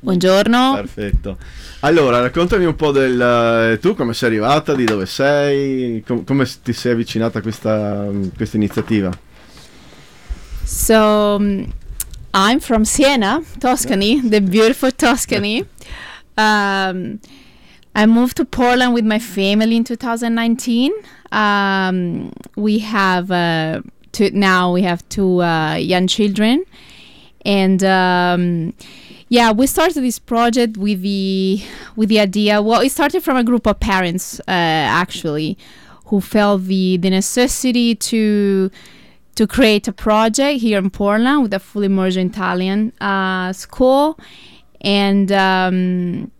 Buongiorno. 0.00 0.74
Perfetto. 0.74 1.38
Allora, 1.80 2.20
raccontami 2.20 2.64
un 2.64 2.76
po' 2.76 2.90
del 2.90 3.20
eh, 3.20 3.78
tu 3.78 3.94
come 3.94 4.14
sei 4.14 4.28
arrivata, 4.30 4.74
di 4.74 4.84
dove 4.84 5.06
sei, 5.06 6.02
com- 6.06 6.24
come 6.24 6.48
ti 6.62 6.72
sei 6.72 6.92
avvicinata 6.92 7.38
a 7.38 7.42
questa, 7.42 8.08
questa 8.36 8.56
iniziativa. 8.56 9.10
So 10.64 11.36
um, 11.38 11.72
I'm 12.34 12.60
from 12.60 12.84
Siena, 12.84 13.42
Tuscany, 13.58 14.20
the 14.28 14.40
beautiful 14.40 14.90
Tuscany. 14.90 15.64
Um, 16.36 17.18
I 17.94 18.04
moved 18.06 18.36
to 18.36 18.44
Portland 18.44 18.92
with 18.92 19.04
my 19.04 19.18
family 19.18 19.76
in 19.76 19.84
2019. 19.84 20.92
Um, 21.32 22.30
we 22.56 22.80
have 22.80 23.30
uh, 23.30 23.80
two, 24.12 24.30
now 24.32 24.72
we 24.72 24.82
have 24.82 25.08
two 25.08 25.40
uh, 25.42 25.76
young 25.76 26.06
children, 26.06 26.64
and 27.44 27.82
um, 27.82 28.74
yeah, 29.28 29.50
we 29.50 29.66
started 29.66 30.02
this 30.02 30.18
project 30.18 30.76
with 30.76 31.02
the 31.02 31.62
with 31.96 32.08
the 32.08 32.20
idea. 32.20 32.62
Well, 32.62 32.80
it 32.80 32.90
started 32.90 33.22
from 33.22 33.36
a 33.36 33.44
group 33.44 33.66
of 33.66 33.80
parents 33.80 34.40
uh, 34.40 34.42
actually, 34.48 35.58
who 36.06 36.20
felt 36.20 36.64
the 36.64 36.96
the 36.96 37.10
necessity 37.10 37.94
to 37.96 38.70
to 39.34 39.46
create 39.46 39.88
a 39.88 39.92
project 39.92 40.60
here 40.60 40.78
in 40.78 40.90
Portland 40.90 41.42
with 41.42 41.52
a 41.54 41.58
full 41.58 41.82
immersion 41.82 42.28
Italian 42.28 42.92
uh, 43.00 43.52
school, 43.52 44.18
and 44.80 45.32
um, 45.32 46.30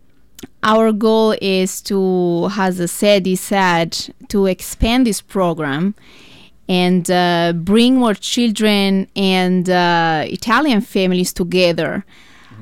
our 0.63 0.93
goal 0.93 1.35
is 1.43 1.83
to, 1.83 2.49
as 2.57 2.81
Sedi 2.81 3.37
said, 3.37 4.15
to 4.29 4.47
expand 4.47 5.07
this 5.07 5.21
program 5.21 5.95
and 6.69 7.11
uh, 7.11 7.53
bring 7.55 7.97
more 7.97 8.15
children 8.15 9.09
and 9.15 9.71
uh, 9.71 10.25
Italian 10.27 10.81
families 10.81 11.33
together. 11.33 12.05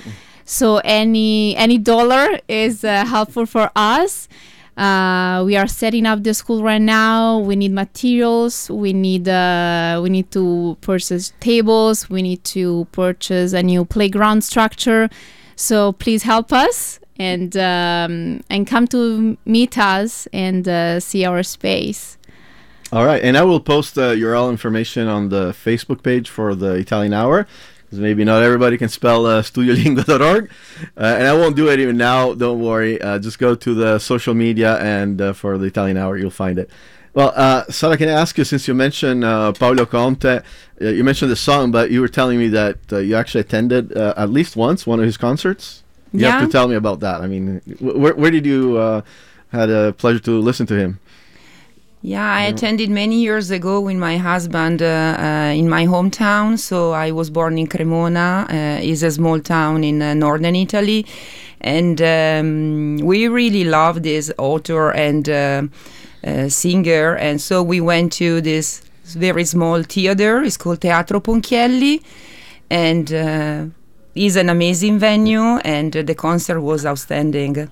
So 0.45 0.77
any 0.77 1.55
any 1.55 1.77
dollar 1.77 2.39
is 2.47 2.83
uh, 2.83 3.05
helpful 3.05 3.45
for 3.45 3.69
us. 3.75 4.27
Uh, 4.75 5.43
we 5.45 5.55
are 5.55 5.67
setting 5.67 6.07
up 6.07 6.23
the 6.23 6.33
school 6.33 6.63
right 6.63 6.81
now. 6.81 7.37
We 7.37 7.55
need 7.55 7.71
materials. 7.71 8.67
We 8.67 8.91
need 8.91 9.29
uh, 9.29 9.99
we 10.01 10.09
need 10.09 10.31
to 10.31 10.77
purchase 10.81 11.33
tables. 11.39 12.09
We 12.09 12.23
need 12.23 12.43
to 12.55 12.87
purchase 12.93 13.53
a 13.53 13.61
new 13.61 13.85
playground 13.85 14.43
structure. 14.43 15.07
So 15.55 15.91
please 15.91 16.23
help 16.23 16.51
us 16.51 16.99
and 17.17 17.55
um, 17.57 18.43
and 18.49 18.67
come 18.67 18.87
to 18.87 19.37
meet 19.45 19.77
us 19.77 20.27
and 20.33 20.67
uh, 20.67 20.99
see 20.99 21.25
our 21.25 21.43
space. 21.43 22.17
All 22.91 23.05
right, 23.05 23.21
and 23.21 23.35
I 23.35 23.43
will 23.43 23.59
post 23.59 23.97
uh, 23.97 24.13
URL 24.13 24.49
information 24.51 25.07
on 25.07 25.29
the 25.29 25.51
Facebook 25.51 26.03
page 26.03 26.29
for 26.29 26.55
the 26.55 26.73
Italian 26.73 27.13
Hour. 27.13 27.47
Because 27.85 27.99
maybe 27.99 28.23
not 28.23 28.41
everybody 28.41 28.77
can 28.77 28.89
spell 28.89 29.25
uh, 29.25 29.41
studiolingua.org. 29.41 30.49
Uh, 30.97 31.03
and 31.03 31.27
I 31.27 31.33
won't 31.33 31.55
do 31.55 31.69
it 31.69 31.79
even 31.79 31.97
now, 31.97 32.33
don't 32.33 32.59
worry. 32.59 33.01
Uh, 33.01 33.19
just 33.19 33.37
go 33.37 33.53
to 33.55 33.73
the 33.73 33.99
social 33.99 34.33
media 34.33 34.77
and 34.79 35.21
uh, 35.21 35.33
for 35.33 35.57
the 35.57 35.65
Italian 35.65 35.97
Hour, 35.97 36.17
you'll 36.17 36.31
find 36.31 36.57
it. 36.57 36.69
Well, 37.13 37.31
uh, 37.35 37.63
Sara, 37.69 37.95
can 37.95 38.09
I 38.09 38.11
ask 38.11 38.37
you, 38.37 38.43
since 38.43 38.67
you 38.67 38.73
mentioned 38.73 39.23
uh, 39.23 39.53
Paolo 39.53 39.85
Conte, 39.85 40.25
uh, 40.25 40.41
you 40.79 41.03
mentioned 41.03 41.31
the 41.31 41.37
song, 41.37 41.71
but 41.71 41.89
you 41.89 42.01
were 42.01 42.09
telling 42.09 42.37
me 42.37 42.49
that 42.49 42.77
uh, 42.91 42.97
you 42.97 43.15
actually 43.15 43.41
attended 43.41 43.93
at 43.93 44.29
least 44.29 44.57
once 44.57 44.85
one 44.85 44.99
of 44.99 45.05
his 45.05 45.15
concerts? 45.15 45.84
You 46.19 46.25
have 46.25 46.45
to 46.45 46.51
tell 46.51 46.67
me 46.67 46.75
about 46.75 46.99
that. 47.01 47.21
I 47.21 47.27
mean, 47.27 47.61
where, 47.79 48.15
where 48.15 48.31
did 48.31 48.45
you 48.45 48.77
uh, 48.77 49.01
had 49.51 49.69
a 49.69 49.93
pleasure 49.93 50.19
to 50.19 50.39
listen 50.39 50.65
to 50.67 50.75
him? 50.75 50.99
Yeah, 52.01 52.31
I 52.31 52.43
attended 52.43 52.91
many 52.91 53.21
years 53.21 53.49
ago 53.49 53.81
with 53.81 53.97
my 53.97 54.17
husband 54.17 54.83
uh, 54.83 54.85
uh, 54.85 55.53
in 55.55 55.67
my 55.67 55.87
hometown. 55.87 56.59
So 56.59 56.91
I 56.91 57.09
was 57.09 57.31
born 57.31 57.57
in 57.57 57.65
Cremona, 57.65 58.45
uh, 58.47 58.79
is 58.83 59.01
a 59.01 59.09
small 59.09 59.39
town 59.39 59.83
in 59.83 60.03
uh, 60.03 60.13
northern 60.13 60.55
Italy, 60.55 61.07
and 61.61 61.99
um, 61.99 62.97
we 62.97 63.27
really 63.27 63.63
love 63.63 64.03
this 64.03 64.31
author 64.37 64.91
and 64.91 65.27
uh, 65.27 65.63
uh, 66.23 66.47
singer. 66.47 67.15
And 67.15 67.41
so 67.41 67.63
we 67.63 67.81
went 67.81 68.13
to 68.13 68.39
this 68.39 68.83
very 69.03 69.43
small 69.43 69.81
theater. 69.81 70.43
It's 70.43 70.57
called 70.57 70.81
Teatro 70.81 71.19
Ponchielli, 71.19 72.03
and 72.69 73.73
it's 74.15 74.35
an 74.35 74.49
amazing 74.49 74.97
venue. 74.97 75.57
And 75.63 75.95
uh, 75.95 76.01
the 76.01 76.15
concert 76.15 76.61
was 76.61 76.85
outstanding. 76.85 77.69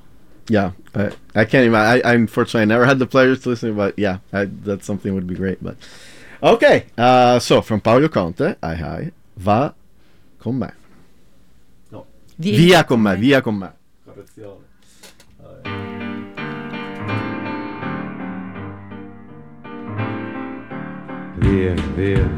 Yeah, 0.49 0.71
I, 0.93 1.11
I 1.33 1.45
can't 1.45 1.65
even. 1.65 1.75
I, 1.75 2.01
I 2.01 2.13
unfortunately 2.13 2.63
I 2.63 2.65
never 2.65 2.85
had 2.85 2.99
the 2.99 3.07
pleasure 3.07 3.35
to 3.35 3.49
listen, 3.49 3.75
but 3.75 3.97
yeah, 3.97 4.17
I, 4.33 4.45
that's 4.45 4.85
something 4.85 5.13
would 5.13 5.25
be 5.25 5.35
great. 5.35 5.63
But 5.63 5.77
okay, 6.41 6.87
uh, 6.97 7.39
so 7.39 7.61
from 7.61 7.79
Paolo 7.79 8.09
Conte, 8.09 8.57
ai 8.61 8.75
ai, 8.75 9.11
va 9.37 9.73
con 10.39 10.59
me. 10.59 10.67
No. 11.91 12.05
Vieni 12.37 12.57
Via 12.57 12.83
con 12.83 13.01
me, 13.01 13.15
via 13.15 13.41
con 13.41 13.57
me. 13.57 13.71
Correzione. 14.05 14.61
Via, 21.37 21.73
via, 21.95 22.29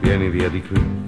vieni 0.00 0.30
via 0.30 0.48
di 0.48 0.62
qui. 0.62 1.07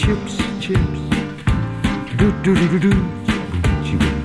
chips, 0.00 0.36
chips. 0.60 1.00
Do 2.16 2.32
do 2.42 2.54
do 2.54 2.66
do 2.72 2.78
do, 2.78 2.92
chi 3.84 3.96
boom. 4.00 4.16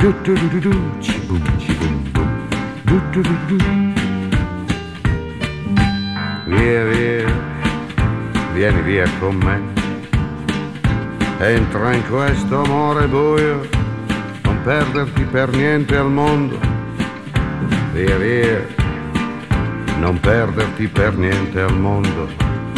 Do 0.00 0.12
do 0.24 0.34
do 0.34 0.48
do 0.48 0.60
do, 0.66 0.72
chi 0.98 1.18
boom, 1.28 1.42
chi. 1.58 1.72
Do 2.88 2.96
do 3.12 3.22
do 3.22 3.34
do. 3.46 3.58
Via, 6.46 6.82
via, 6.90 7.26
vieni 8.54 8.82
via 8.82 9.06
con 9.20 9.36
me. 9.36 9.60
Entra 11.38 11.94
in 11.94 12.02
questo 12.08 12.62
amore 12.64 13.06
buio, 13.06 13.68
non 14.42 14.60
perderti 14.64 15.22
per 15.22 15.50
niente 15.50 15.96
al 15.96 16.10
mondo. 16.10 16.58
Via 17.92 18.16
via, 18.16 18.66
non 20.00 20.18
perderti 20.18 20.88
per 20.88 21.16
niente 21.16 21.60
al 21.60 21.78
mondo. 21.78 22.49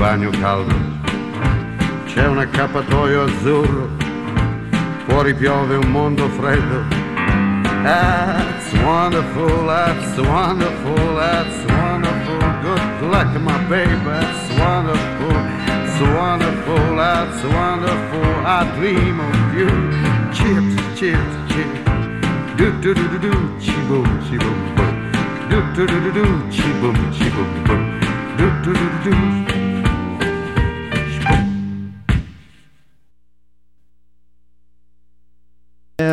Bagno 0.00 0.30
caldo. 0.30 0.74
C'è 2.06 2.26
un 2.26 2.38
accappatoio 2.38 3.24
azzurro, 3.24 3.86
fuori 5.04 5.34
piove 5.34 5.76
un 5.76 5.90
mondo 5.90 6.26
freddo. 6.30 6.84
That's 7.82 8.72
wonderful, 8.82 9.66
that's 9.66 10.16
wonderful, 10.16 11.16
that's 11.16 11.64
wonderful. 11.66 12.38
Good 12.62 13.10
luck, 13.10 13.38
my 13.40 13.58
baby, 13.68 13.94
that's 14.06 14.48
wonderful, 14.58 15.36
it's 15.84 16.00
wonderful, 16.00 16.96
that's 16.96 17.42
wonderful. 17.44 18.46
I 18.46 18.64
dream 18.76 19.20
of 19.20 19.54
you. 19.54 19.68
Chips, 20.32 20.98
chips, 20.98 21.36
chips. 21.52 21.78
Do 22.56 22.72
do 22.80 22.94
do 22.94 23.06
do 23.06 23.18
do, 23.18 23.32
chi 23.60 23.76
boom, 23.86 24.04
boom. 24.38 25.12
Do 25.50 25.60
do 25.74 25.86
do 25.86 26.00
do 26.00 26.10
do, 26.10 26.24
chi 26.48 26.72
boom, 26.80 26.94
boom 26.94 27.64
boom. 27.64 28.00
Do 28.38 28.50
do 28.62 28.72
do 28.72 28.88
do 29.04 29.10
do. 29.10 29.49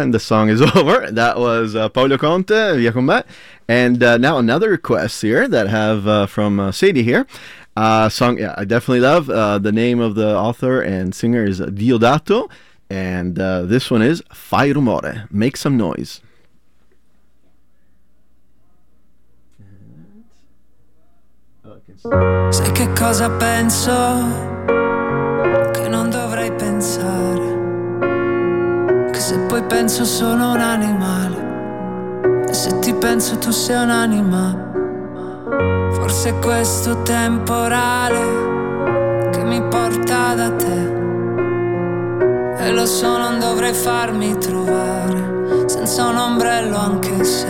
And 0.01 0.13
the 0.13 0.19
song 0.19 0.49
is 0.49 0.61
over. 0.75 1.09
That 1.11 1.37
was 1.39 1.75
uh, 1.75 1.89
Paolo 1.89 2.17
Conte, 2.17 2.77
Via. 2.77 3.25
And 3.67 4.03
uh, 4.03 4.17
now 4.17 4.37
another 4.37 4.69
request 4.69 5.21
here 5.21 5.47
that 5.47 5.67
have 5.67 6.07
uh, 6.07 6.27
from 6.27 6.59
uh, 6.59 6.71
Sadie 6.71 7.03
here. 7.03 7.25
Uh, 7.75 8.07
song, 8.09 8.37
yeah, 8.37 8.53
I 8.57 8.65
definitely 8.65 9.01
love. 9.01 9.29
Uh, 9.29 9.57
the 9.57 9.71
name 9.71 9.99
of 9.99 10.15
the 10.15 10.35
author 10.35 10.81
and 10.81 11.13
singer 11.13 11.43
is 11.43 11.59
Diodato. 11.59 12.49
And 12.89 13.35
this 13.35 13.91
one 13.91 14.01
is 14.01 14.23
Fai 14.31 14.69
rumore, 14.69 15.29
make 15.31 15.57
some 15.57 15.75
noise. 15.75 16.21
Sai 22.51 22.71
che 22.71 22.93
cosa 22.93 23.29
penso? 23.31 24.96
Poi 29.47 29.63
penso 29.63 30.05
sono 30.05 30.51
un 30.51 30.59
animale. 30.59 32.45
E 32.47 32.53
se 32.53 32.77
ti 32.79 32.93
penso 32.93 33.37
tu 33.37 33.51
sei 33.51 33.81
un'anima. 33.81 34.65
Forse 35.93 36.29
è 36.29 36.39
questo 36.39 37.01
temporale 37.01 39.29
che 39.31 39.43
mi 39.43 39.61
porta 39.63 40.35
da 40.35 40.51
te. 40.51 40.95
E 42.59 42.71
lo 42.71 42.85
so, 42.85 43.17
non 43.17 43.39
dovrei 43.39 43.73
farmi 43.73 44.37
trovare 44.37 45.65
senza 45.67 46.07
un 46.07 46.17
ombrello 46.17 46.77
anche 46.77 47.23
se 47.23 47.47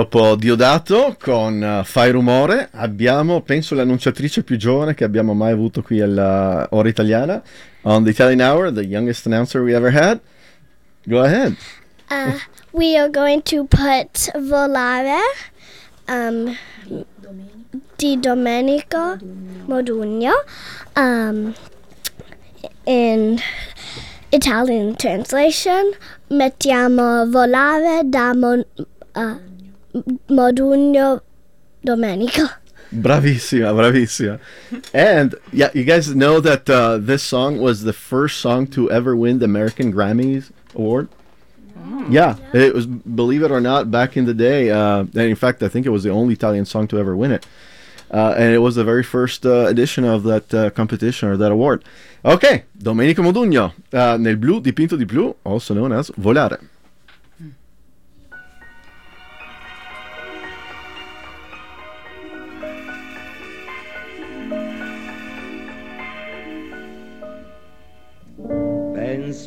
Dopo 0.00 0.34
Diodato 0.34 1.14
con 1.20 1.62
eh, 1.62 1.82
Fai 1.84 2.10
Rumore 2.10 2.70
abbiamo, 2.72 3.42
penso, 3.42 3.74
l'annunciatrice 3.74 4.42
più 4.42 4.56
giovane 4.56 4.94
che 4.94 5.04
abbiamo 5.04 5.34
mai 5.34 5.52
avuto 5.52 5.82
qui 5.82 6.00
alla 6.00 6.66
Ora 6.70 6.88
Italiana. 6.88 7.42
On 7.82 8.02
the 8.02 8.10
Italian 8.10 8.40
Hour, 8.40 8.72
the 8.72 8.80
youngest 8.80 9.26
announcer 9.26 9.62
we 9.62 9.74
ever 9.74 9.94
had. 9.94 10.20
Go 11.06 11.20
ahead. 11.20 11.54
Uh, 12.10 12.38
we 12.72 12.96
are 12.96 13.10
going 13.10 13.42
to 13.42 13.66
put 13.66 14.30
Volare 14.38 15.20
um, 16.08 16.56
di 17.96 18.18
Domenico 18.18 19.18
Modugno 19.66 20.32
um, 20.96 21.54
in 22.86 23.38
Italian 24.30 24.96
translation. 24.96 25.92
Mettiamo 26.28 27.28
Volare 27.28 28.02
da 28.04 28.32
Mo- 28.34 28.64
uh, 29.14 29.48
Modugno 30.28 31.20
Domenica. 31.84 32.56
Bravissima, 32.92 33.72
bravissima. 33.72 34.40
And 34.92 35.36
yeah, 35.52 35.70
you 35.74 35.84
guys 35.84 36.12
know 36.14 36.40
that 36.40 36.68
uh, 36.68 36.98
this 36.98 37.22
song 37.22 37.60
was 37.60 37.84
the 37.84 37.92
first 37.92 38.40
song 38.40 38.66
to 38.68 38.90
ever 38.90 39.14
win 39.14 39.38
the 39.38 39.44
American 39.44 39.92
Grammys 39.92 40.50
Award. 40.74 41.08
Yeah, 42.08 42.36
it 42.52 42.74
was, 42.74 42.86
believe 42.86 43.42
it 43.42 43.50
or 43.52 43.60
not, 43.60 43.90
back 43.90 44.16
in 44.16 44.24
the 44.24 44.34
day. 44.34 44.70
Uh, 44.70 45.00
and 45.00 45.16
in 45.16 45.36
fact, 45.36 45.62
I 45.62 45.68
think 45.68 45.86
it 45.86 45.90
was 45.90 46.02
the 46.02 46.10
only 46.10 46.34
Italian 46.34 46.64
song 46.64 46.88
to 46.88 46.98
ever 46.98 47.14
win 47.14 47.30
it. 47.30 47.46
Uh, 48.10 48.34
and 48.36 48.52
it 48.52 48.58
was 48.58 48.74
the 48.74 48.84
very 48.84 49.04
first 49.04 49.46
uh, 49.46 49.66
edition 49.66 50.04
of 50.04 50.24
that 50.24 50.52
uh, 50.52 50.70
competition 50.70 51.28
or 51.28 51.36
that 51.36 51.52
award. 51.52 51.84
Ok, 52.24 52.64
Domenico 52.76 53.22
Modugno, 53.22 53.72
uh, 53.92 54.16
nel 54.18 54.36
blu 54.36 54.60
dipinto 54.60 54.98
di 54.98 55.04
blu, 55.04 55.36
also 55.44 55.74
known 55.74 55.92
as 55.92 56.10
Volare. 56.10 56.58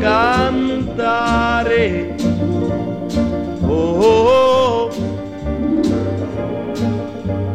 cantare. 0.01 1.85
Oh, 3.69 4.91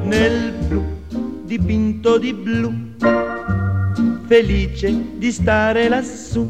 nel 0.03 0.53
blu 0.67 0.83
dipinto 1.45 2.17
di 2.17 2.33
blu, 2.33 2.73
felice 4.27 4.93
di 5.17 5.31
stare 5.31 5.87
lassù. 5.89 6.49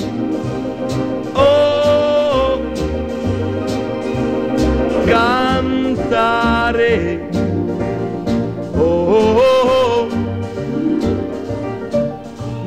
Cantare. 6.11 7.29
Oh, 8.75 9.15
oh, 9.15 9.37
oh, 9.65 10.07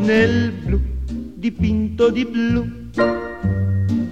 nel 0.01 0.53
blu 0.53 0.81
dipinto 1.35 2.09
di 2.09 2.25
blu, 2.25 2.65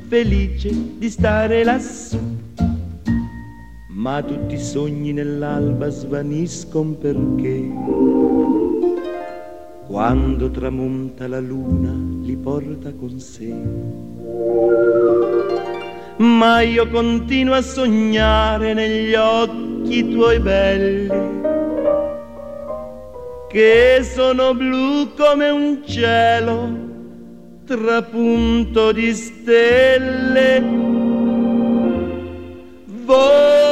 felice 0.08 0.98
di 0.98 1.08
stare 1.08 1.64
lassù. 1.64 2.18
Ma 3.88 4.22
tutti 4.22 4.54
i 4.54 4.60
sogni 4.60 5.12
nell'alba 5.12 5.88
svaniscono 5.88 6.92
perché 6.92 7.70
quando 9.86 10.50
tramonta 10.50 11.28
la 11.28 11.40
luna 11.40 11.94
li 12.20 12.36
porta 12.36 12.92
con 12.92 13.18
sé. 13.20 13.54
Ma 16.18 16.60
io 16.60 16.88
continuo 16.88 17.54
a 17.54 17.62
sognare 17.62 18.74
negli 18.74 19.14
occhi 19.14 20.10
tuoi 20.10 20.38
belli, 20.38 21.08
che 23.48 24.00
sono 24.02 24.54
blu 24.54 25.12
come 25.16 25.50
un 25.50 25.82
cielo 25.86 26.90
trapunto 27.64 28.92
di 28.92 29.12
stelle. 29.14 30.60
Volare, 33.04 33.71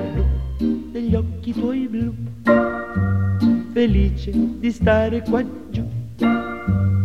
Nel 0.00 0.12
blu 0.12 0.90
degli 0.90 1.14
occhi 1.14 1.52
tuoi 1.52 1.88
blu, 1.88 2.14
felice 3.72 4.30
di 4.34 4.70
stare 4.72 5.22
qua 5.22 5.42
giù 5.70 5.86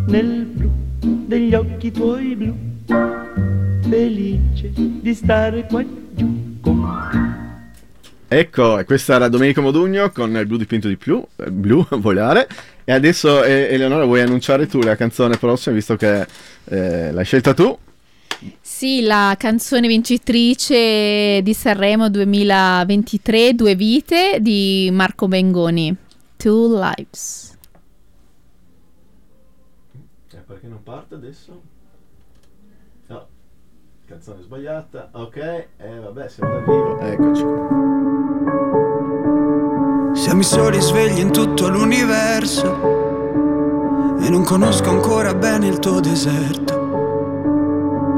nel 0.08 0.44
blu 0.44 0.70
degli 1.00 1.54
occhi 1.54 1.90
tuoi 1.90 2.34
blu, 2.34 2.54
felice 3.88 4.70
di 4.74 5.14
stare 5.14 5.66
qua 5.66 5.84
giù 6.12 6.60
con. 6.60 7.44
Ecco, 8.28 8.82
questa 8.84 9.14
era 9.14 9.28
Domenico 9.28 9.62
Modugno 9.62 10.10
con 10.10 10.34
il 10.34 10.46
blu 10.46 10.56
dipinto 10.56 10.88
di 10.88 10.96
blu, 10.96 11.26
eh, 11.36 11.50
blu 11.50 11.86
volare. 11.98 12.48
E 12.84 12.92
adesso, 12.92 13.42
Eleonora, 13.42 14.04
vuoi 14.04 14.20
annunciare 14.20 14.66
tu 14.66 14.80
la 14.80 14.96
canzone 14.96 15.36
prossima, 15.36 15.74
visto 15.74 15.96
che 15.96 16.26
eh, 16.64 17.12
l'hai 17.12 17.24
scelta 17.24 17.54
tu? 17.54 17.76
Sì, 18.60 19.02
la 19.02 19.34
canzone 19.38 19.88
vincitrice 19.88 21.40
di 21.42 21.54
Sanremo 21.54 22.10
2023, 22.10 23.54
Due 23.54 23.74
vite, 23.74 24.38
di 24.40 24.88
Marco 24.92 25.28
Bengoni, 25.28 25.94
Two 26.36 26.78
Lives. 26.78 27.54
perché 30.46 30.68
non 30.68 30.82
parte 30.82 31.14
adesso? 31.14 31.60
No. 33.06 33.26
Canzone 34.04 34.42
sbagliata. 34.42 35.10
Ok, 35.12 35.36
e 35.36 35.68
vabbè, 35.78 36.28
siamo 36.28 36.52
da 36.52 36.60
vivo. 36.60 36.98
Eccoci 37.00 37.42
qua. 37.42 37.84
Siamo 40.14 40.40
i 40.40 40.44
soli 40.44 40.80
svegli 40.80 41.18
in 41.18 41.32
tutto 41.32 41.68
l'universo 41.68 42.64
e 44.18 44.30
non 44.30 44.44
conosco 44.44 44.88
ancora 44.88 45.34
bene 45.34 45.66
il 45.66 45.78
tuo 45.78 46.00
deserto. 46.00 46.75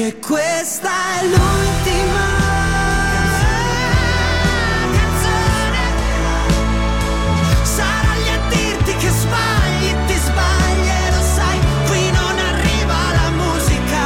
Se 0.00 0.16
questa 0.18 0.88
è 1.20 1.26
l'ultima 1.26 2.26
canzone 4.96 5.84
Sarò 7.64 8.08
a 8.08 8.48
dirti 8.48 8.94
che 8.94 9.10
sbagli, 9.10 9.94
ti 10.06 10.14
sbagli 10.14 10.88
e 10.88 11.10
lo 11.10 11.22
sai, 11.34 11.58
qui 11.86 12.10
non 12.12 12.38
arriva 12.50 12.98
la 13.12 13.30
musica. 13.42 14.02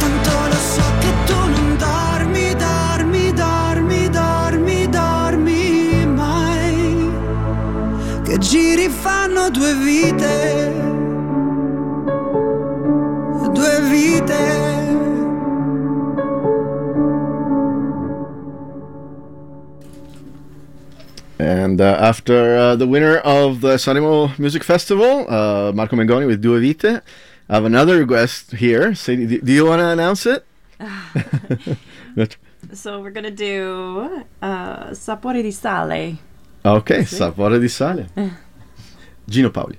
Tanto 0.00 0.32
lo 0.48 0.60
so 0.74 0.86
che 1.00 1.10
tu 1.24 1.38
non 1.48 1.76
dormi, 1.78 2.54
dormi, 2.56 3.32
dormi, 3.32 4.10
dormi, 4.10 4.88
dormi 4.90 6.06
mai. 6.06 7.10
Che 8.22 8.36
giri 8.36 8.90
fanno 8.90 9.48
due 9.48 9.74
vite, 9.76 10.13
after 21.86 22.56
uh, 22.56 22.76
the 22.76 22.86
winner 22.86 23.18
of 23.18 23.60
the 23.60 23.76
Sanremo 23.76 24.36
Music 24.38 24.62
Festival, 24.64 25.26
uh, 25.28 25.72
Marco 25.74 25.96
Mengoni 25.96 26.26
with 26.26 26.40
Due 26.40 26.58
Vite, 26.60 27.02
I 27.48 27.54
have 27.54 27.64
another 27.64 27.98
request 27.98 28.52
here. 28.52 28.94
Say, 28.94 29.16
do, 29.16 29.40
do 29.40 29.52
you 29.52 29.66
want 29.66 29.80
to 29.80 29.88
announce 29.88 30.26
it? 30.26 30.44
So 32.72 32.98
we're 33.00 33.10
gonna 33.12 33.30
do 33.30 34.24
uh, 34.40 34.94
Sapore 34.94 35.42
di 35.42 35.50
sale. 35.52 36.16
ok, 36.64 37.04
Sì. 37.06 37.14
sapore 37.16 37.58
di 37.60 37.68
sale. 37.68 38.08
Eh. 38.16 38.30
Gino 39.28 39.50
Paoli. 39.50 39.78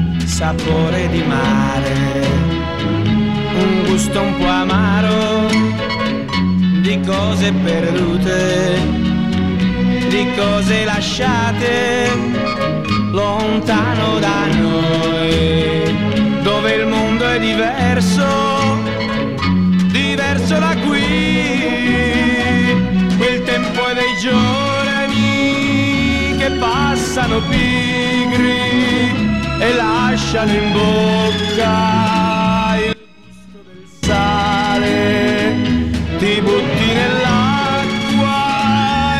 sapore 0.41 1.07
di 1.09 1.21
mare, 1.21 1.93
un 3.53 3.83
gusto 3.85 4.21
un 4.21 4.37
po' 4.39 4.47
amaro 4.47 5.47
di 6.81 6.99
cose 7.05 7.53
perdute, 7.53 8.73
di 10.09 10.27
cose 10.35 10.83
lasciate 10.83 12.09
lontano 13.11 14.17
da 14.17 14.47
noi, 14.59 15.95
dove 16.41 16.73
il 16.73 16.87
mondo 16.87 17.23
è 17.23 17.39
diverso, 17.39 18.79
diverso 19.91 20.57
da 20.57 20.75
qui, 20.87 21.03
quel 23.15 23.43
tempo 23.43 23.89
è 23.89 23.93
dei 23.93 24.17
giorni 24.19 26.35
che 26.35 26.49
passano 26.59 27.41
pigri 27.41 29.00
e 29.61 29.73
lasciano 29.75 30.51
in 30.51 30.71
bocca 30.71 31.69
il 32.83 32.97
gusto 33.21 33.59
del 33.67 33.85
sale, 34.01 35.55
ti 36.17 36.41
butti 36.41 36.87
nell'acqua 36.99 38.39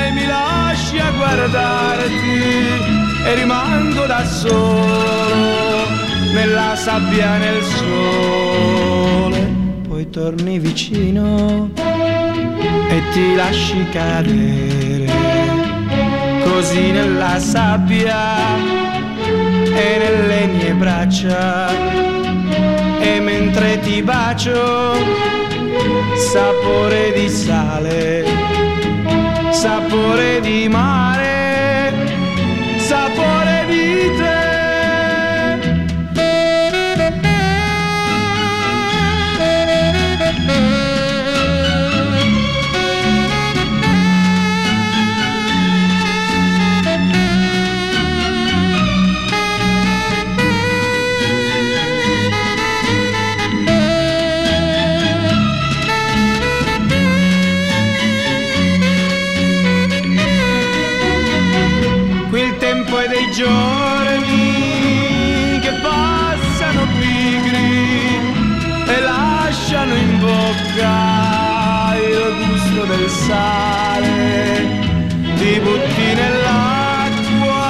e 0.03 0.11
mi 0.13 0.25
lasci 0.25 0.97
a 0.97 1.11
guardarti 1.11 2.39
e 3.23 3.35
rimango 3.35 4.07
da 4.07 4.25
solo 4.25 5.85
nella 6.33 6.75
sabbia 6.75 7.37
nel 7.37 7.61
sole, 7.61 9.47
poi 9.87 10.09
torni 10.09 10.57
vicino 10.57 11.69
e 11.75 13.01
ti 13.11 13.35
lasci 13.35 13.85
cadere 13.91 15.05
così 16.43 16.89
nella 16.89 17.37
sabbia 17.37 18.80
e 19.73 19.97
nelle 19.97 20.47
mie 20.47 20.73
braccia. 20.73 21.69
E 22.99 23.19
mentre 23.19 23.79
ti 23.79 24.01
bacio 24.01 24.93
sapore 26.15 27.11
di 27.13 27.29
sale 27.29 28.25
sapore 29.51 30.39
di 30.41 30.67
mare 30.67 31.93
sapore 32.77 33.30
butti 75.63 76.13
nell'acqua 76.21 77.63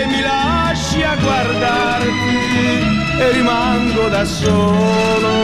e 0.00 0.06
mi 0.06 0.20
lasci 0.20 1.02
a 1.02 1.16
guardarti 1.16 2.38
e 3.18 3.30
rimango 3.32 4.08
da 4.08 4.24
solo 4.24 5.34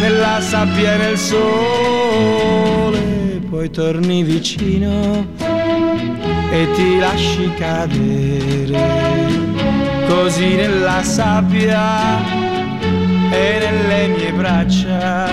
nella 0.00 0.40
sabbia 0.40 0.94
e 0.94 0.96
nel 0.96 1.18
sole. 1.18 3.00
Poi 3.48 3.70
torni 3.70 4.22
vicino 4.22 5.26
e 6.50 6.68
ti 6.74 6.98
lasci 6.98 7.50
cadere 7.56 9.22
così 10.06 10.54
nella 10.54 11.02
sabbia 11.02 12.18
e 13.30 13.58
nelle 13.60 14.08
mie 14.08 14.32
braccia 14.32 15.28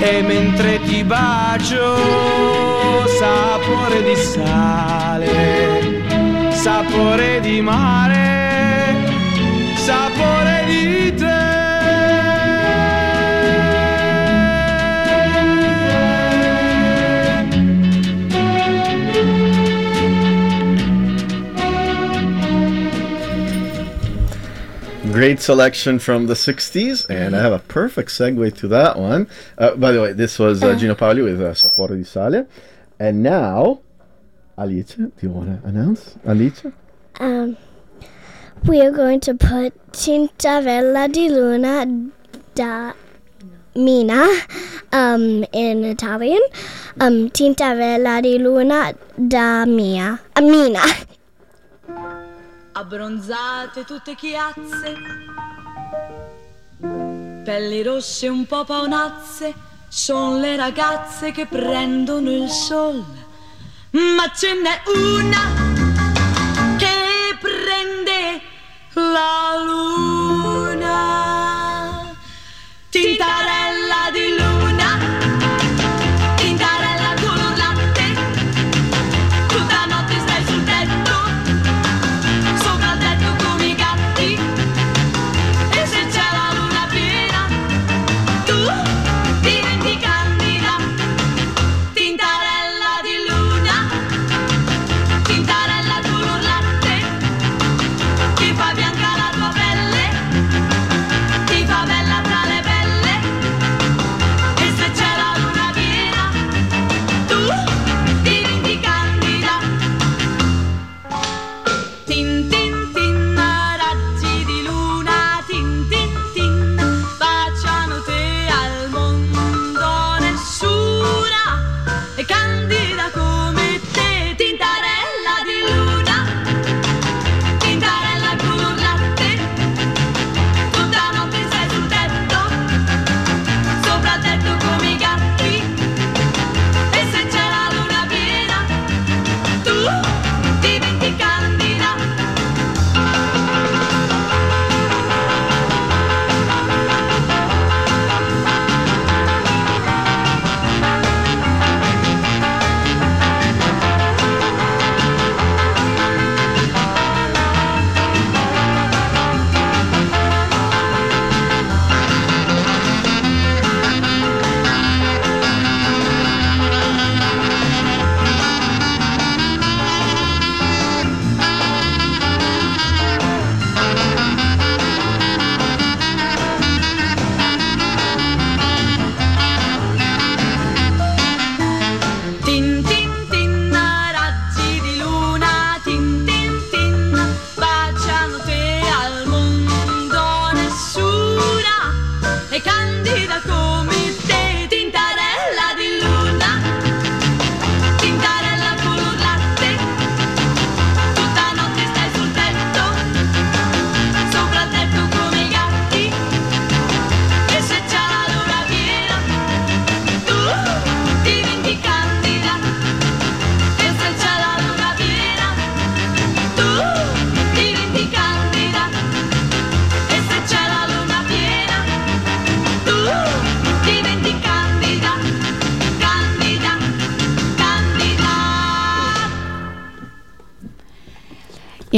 e 0.00 0.22
mentre 0.22 0.80
ti 0.82 1.04
bacio 1.04 2.63
sapore 3.18 4.02
di 4.02 4.16
sale 4.16 5.30
sapore 6.50 7.40
di 7.40 7.60
mare 7.60 8.94
sapore 9.76 10.64
di 10.66 11.14
te 11.14 11.42
Great 25.12 25.40
selection 25.40 26.00
from 26.00 26.26
the 26.26 26.34
60s, 26.34 27.08
and 27.08 27.36
I 27.36 27.40
have 27.40 27.52
a 27.52 27.60
perfect 27.60 28.10
segue 28.10 28.52
to 28.56 28.66
that 28.66 28.98
one. 28.98 29.28
Uh, 29.56 29.76
by 29.76 29.92
the 29.92 30.02
way, 30.02 30.12
this 30.12 30.40
was 30.40 30.60
uh, 30.60 30.74
Gino 30.74 30.96
Paoli 30.96 31.22
with 31.22 31.40
uh, 31.40 31.54
Sapore 31.54 31.96
di 31.96 32.02
Sale. 32.02 32.48
And 32.98 33.22
now, 33.22 33.80
Alice, 34.56 34.94
do 34.94 35.12
you 35.20 35.30
want 35.30 35.62
to 35.62 35.68
announce? 35.68 36.16
Alice? 36.24 36.62
Um, 37.20 37.56
we 38.66 38.80
are 38.80 38.92
going 38.92 39.20
to 39.20 39.34
put 39.34 39.72
Tintavella 39.92 41.12
di 41.12 41.28
Luna 41.28 41.86
da 42.54 42.92
Mina 43.74 44.28
um, 44.92 45.44
in 45.52 45.84
Italian. 45.84 46.40
Um, 47.00 47.30
Tintavella 47.30 48.22
di 48.22 48.38
Luna 48.38 48.94
da 49.16 49.64
Mia. 49.66 50.20
Mina. 50.40 50.82
abbronzate 52.76 53.84
tutte 53.84 54.16
chiazze, 54.16 54.96
pelli 57.44 57.82
rosse 57.82 58.28
un 58.28 58.46
po' 58.46 58.64
paonazze, 58.64 59.54
son 59.96 60.40
le 60.40 60.56
ragazze 60.56 61.30
che 61.30 61.46
prendono 61.46 62.28
il 62.28 62.50
sole, 62.50 63.26
ma 63.92 64.28
ce 64.34 64.52
n'è 64.54 64.82
una 64.92 65.40
che 66.76 67.38
prende 67.40 68.40
la 68.94 69.54
luna, 69.64 70.92
tintarella 72.90 73.53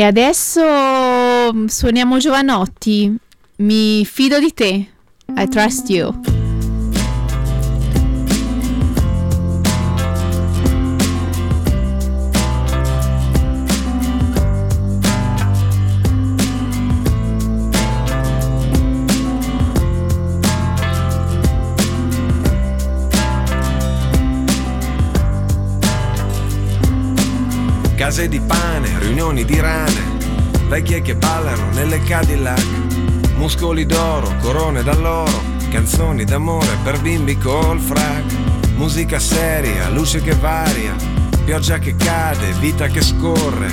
adesso 0.06 0.62
mm, 1.52 1.66
suoniamo 1.66 2.18
Giovanotti. 2.18 3.14
Mi 3.56 4.04
fido 4.04 4.38
di 4.38 4.52
te. 4.54 4.86
I 5.36 5.48
trust 5.48 5.88
you. 5.90 6.35
Case 28.06 28.28
di 28.28 28.38
pane, 28.38 29.00
riunioni 29.00 29.44
di 29.44 29.58
rane, 29.58 30.16
vecchie 30.68 31.02
che 31.02 31.16
ballano 31.16 31.70
nelle 31.72 32.00
Cadillac, 32.04 32.64
muscoli 33.34 33.84
d'oro, 33.84 34.32
corone 34.40 34.84
d'alloro, 34.84 35.42
canzoni 35.70 36.22
d'amore 36.22 36.78
per 36.84 37.00
bimbi 37.00 37.36
col 37.36 37.80
frac, 37.80 38.22
musica 38.76 39.18
seria, 39.18 39.88
luce 39.88 40.22
che 40.22 40.36
varia, 40.36 40.94
pioggia 41.44 41.80
che 41.80 41.96
cade, 41.96 42.52
vita 42.60 42.86
che 42.86 43.02
scorre, 43.02 43.66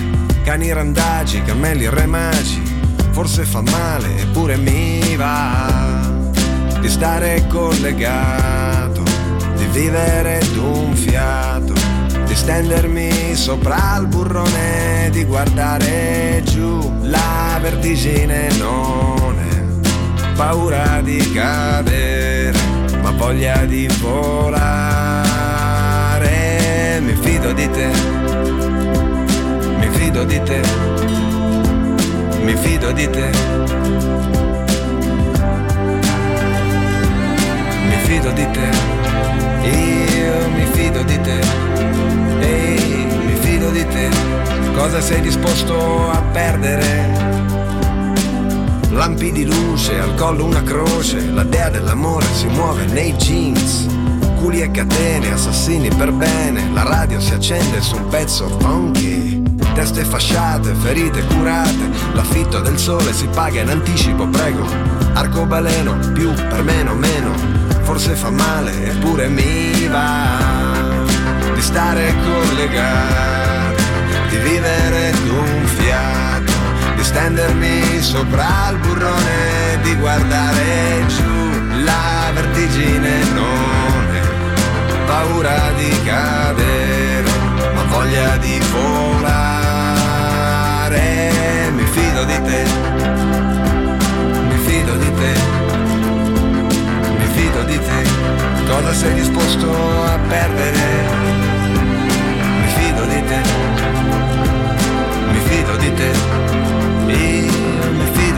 cani 0.44 0.74
randagi, 0.74 1.44
cammelli 1.44 1.88
re 1.88 2.08
magi, 2.08 2.64
forse 3.12 3.44
fa 3.44 3.62
male 3.62 4.18
eppure 4.18 4.58
mi 4.58 5.16
va 5.16 6.12
di 6.80 6.90
stare 6.90 7.46
collegato, 7.46 9.04
di 9.58 9.66
vivere 9.66 10.42
d'un 10.54 10.96
fiato, 10.96 11.93
di 12.34 12.40
stendermi 12.40 13.36
sopra 13.36 13.98
il 14.00 14.08
burrone, 14.08 15.10
di 15.12 15.24
guardare 15.24 16.42
giù 16.44 16.92
la 17.04 17.60
vertigine 17.62 18.48
non 18.58 19.38
è 19.38 19.62
paura 20.36 21.00
di 21.02 21.32
cadere, 21.32 22.58
ma 23.04 23.12
voglia 23.12 23.66
di 23.66 23.88
volare. 24.02 24.32
Mi 27.02 27.14
fido 27.22 27.54
di 27.54 27.70
te, 27.70 27.92
mi 29.78 29.90
fido 29.92 30.24
di 30.24 30.42
te, 30.42 30.62
mi 32.42 32.56
fido 32.56 32.92
di 32.92 33.10
te. 33.12 33.30
Mi 37.86 37.98
fido 38.06 38.32
di 38.32 38.48
te, 38.52 38.70
io 39.70 40.50
mi 40.50 40.66
fido 40.72 41.04
di 41.04 41.22
te, 41.22 41.40
di 43.74 43.86
te, 43.88 44.10
cosa 44.76 45.02
sei 45.02 45.20
disposto 45.20 46.10
a 46.10 46.22
perdere? 46.32 47.32
Lampi 48.92 49.32
di 49.32 49.46
luce, 49.46 50.00
al 50.00 50.14
collo 50.14 50.46
una 50.46 50.62
croce, 50.62 51.26
la 51.32 51.44
dea 51.44 51.70
dell'amore 51.70 52.28
si 52.34 52.46
muove 52.46 52.86
nei 52.86 53.14
jeans. 53.16 53.88
Culi 54.38 54.62
e 54.62 54.70
catene, 54.70 55.32
assassini 55.32 55.90
per 55.90 56.12
bene, 56.12 56.70
la 56.72 56.84
radio 56.84 57.20
si 57.20 57.34
accende 57.34 57.82
su 57.82 57.96
un 57.96 58.08
pezzo 58.10 58.48
funky. 58.60 59.42
Teste 59.74 60.04
fasciate, 60.04 60.76
ferite 60.76 61.24
curate, 61.26 61.90
l'affitto 62.14 62.60
del 62.60 62.78
sole 62.78 63.12
si 63.12 63.28
paga 63.28 63.62
in 63.62 63.70
anticipo, 63.70 64.28
prego. 64.28 64.68
Arcobaleno, 65.14 65.98
più 66.14 66.32
per 66.32 66.62
meno, 66.62 66.94
meno, 66.94 67.32
forse 67.82 68.14
fa 68.14 68.30
male 68.30 68.92
eppure 68.92 69.28
mi 69.30 69.88
va 69.88 70.62
di 71.56 71.62
stare 71.62 72.14
collegato, 72.24 73.23
stendermi 77.14 78.02
sopra 78.02 78.70
il 78.72 78.78
burrone, 78.78 79.80
di 79.84 79.96
guardare 79.98 81.06
giù 81.06 81.52
la 81.84 82.32
vertigine 82.34 83.24
non 83.36 84.08
è 84.12 84.22
paura 85.06 85.72
di 85.78 85.90
cadere, 86.04 87.30
ma 87.76 87.84
voglia 87.84 88.36
di 88.38 88.60
volare. 88.72 89.32
Mi 91.76 91.86
fido 91.86 92.24
di 92.26 92.42
te, 92.42 92.66
mi 94.50 94.58
fido 94.66 94.96
di 94.96 95.14
te, 95.14 95.34
mi 97.20 97.28
fido 97.36 97.64
di 97.64 97.78
te, 97.78 98.04
cosa 98.66 98.92
sei 98.92 99.14
disposto 99.14 99.70
a 99.70 100.18
perdere? 100.28 100.82
Mi 102.60 102.68
fido 102.76 103.06
di 103.06 103.24
te, 103.28 103.42
mi 105.32 105.40
fido 105.48 105.76
di 105.78 105.94
te. 105.94 106.73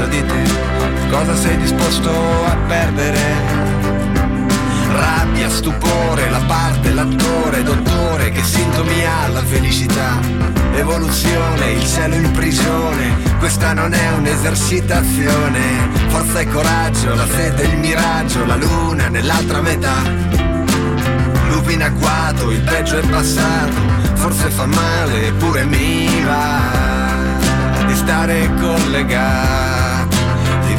Fido 0.05 0.07
di 0.07 0.25
te, 0.25 1.09
cosa 1.09 1.35
sei 1.35 1.57
disposto 1.57 2.09
a 2.09 2.55
perdere? 2.67 3.19
Rabbia, 4.91 5.49
stupore, 5.49 6.29
la 6.29 6.41
parte, 6.45 6.93
l'attore, 6.93 7.63
dottore, 7.63 8.29
che 8.31 8.43
sintomi 8.43 9.03
ha 9.05 9.27
la 9.29 9.43
felicità? 9.43 10.19
Evoluzione, 10.73 11.71
il 11.71 11.87
cielo 11.87 12.15
in 12.15 12.31
prigione, 12.31 13.17
questa 13.39 13.73
non 13.73 13.93
è 13.93 14.11
un'esercitazione. 14.11 15.89
Forza 16.07 16.39
e 16.39 16.47
coraggio, 16.47 17.15
la 17.15 17.25
fede, 17.25 17.63
il 17.63 17.77
miraggio, 17.77 18.45
la 18.45 18.55
luna 18.55 19.07
nell'altra 19.07 19.61
metà. 19.61 20.01
Lupi 21.49 21.73
in 21.73 21.83
agguato, 21.83 22.51
il 22.51 22.61
peggio 22.61 22.97
è 22.97 23.07
passato, 23.07 23.75
forse 24.13 24.49
fa 24.49 24.65
male, 24.65 25.27
eppure 25.27 25.63
mi 25.65 26.23
va 26.23 26.93
di 27.85 27.95
stare 27.95 28.49
collegato, 28.59 29.74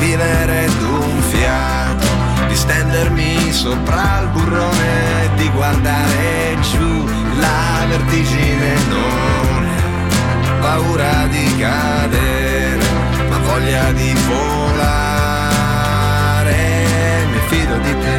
vivere 0.06 0.68
d'un 0.78 1.20
fiato, 1.30 2.06
di 2.46 2.54
stendermi 2.54 3.52
sopra 3.52 4.20
il 4.22 4.28
burrone, 4.28 5.30
di 5.34 5.48
guardare 5.50 6.56
giù 6.60 7.04
la 7.40 7.84
vertigine 7.88 8.74
non 8.88 9.64
è 9.64 9.80
paura 10.60 11.26
di 11.26 11.56
cadere, 11.58 12.84
ma 13.28 13.38
voglia 13.38 13.90
di 13.92 14.14
volare. 14.28 14.94
Mi 17.32 17.40
fido 17.48 17.76
di 17.78 17.94
te, 18.04 18.16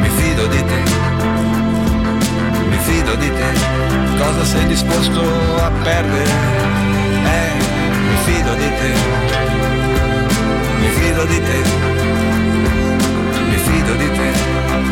mi 0.00 0.08
fido 0.18 0.46
di 0.48 0.64
te, 0.70 0.82
mi 2.70 2.78
fido 2.88 3.14
di 3.14 3.30
te, 3.38 3.50
cosa 4.18 4.44
sei 4.44 4.66
disposto 4.66 5.20
a 5.62 5.70
perdere? 5.84 6.30
Eh, 7.24 7.52
mi 8.08 8.16
fido 8.24 8.54
di 8.54 8.68
te, 8.78 9.91
mi 10.82 10.88
fido 10.88 11.24
di 11.24 11.40
te, 11.40 11.58
mi 13.50 13.56
fido 13.56 13.94
di 13.94 14.10
te, 14.10 14.30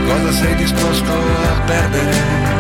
cosa 0.07 0.33
sei 0.33 0.55
disposto 0.55 1.13
a 1.13 1.61
perdere? 1.67 2.60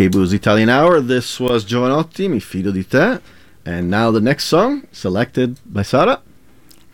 KBOO's 0.00 0.32
Italian 0.32 0.70
Hour, 0.70 1.02
this 1.02 1.38
was 1.38 1.62
Giovanotti, 1.62 2.26
Mi 2.26 2.40
fido 2.40 2.70
di 2.70 2.86
te. 2.86 3.20
And 3.66 3.90
now 3.90 4.10
the 4.10 4.18
next 4.18 4.46
song, 4.46 4.86
selected 4.90 5.58
by 5.66 5.82
Sara. 5.82 6.22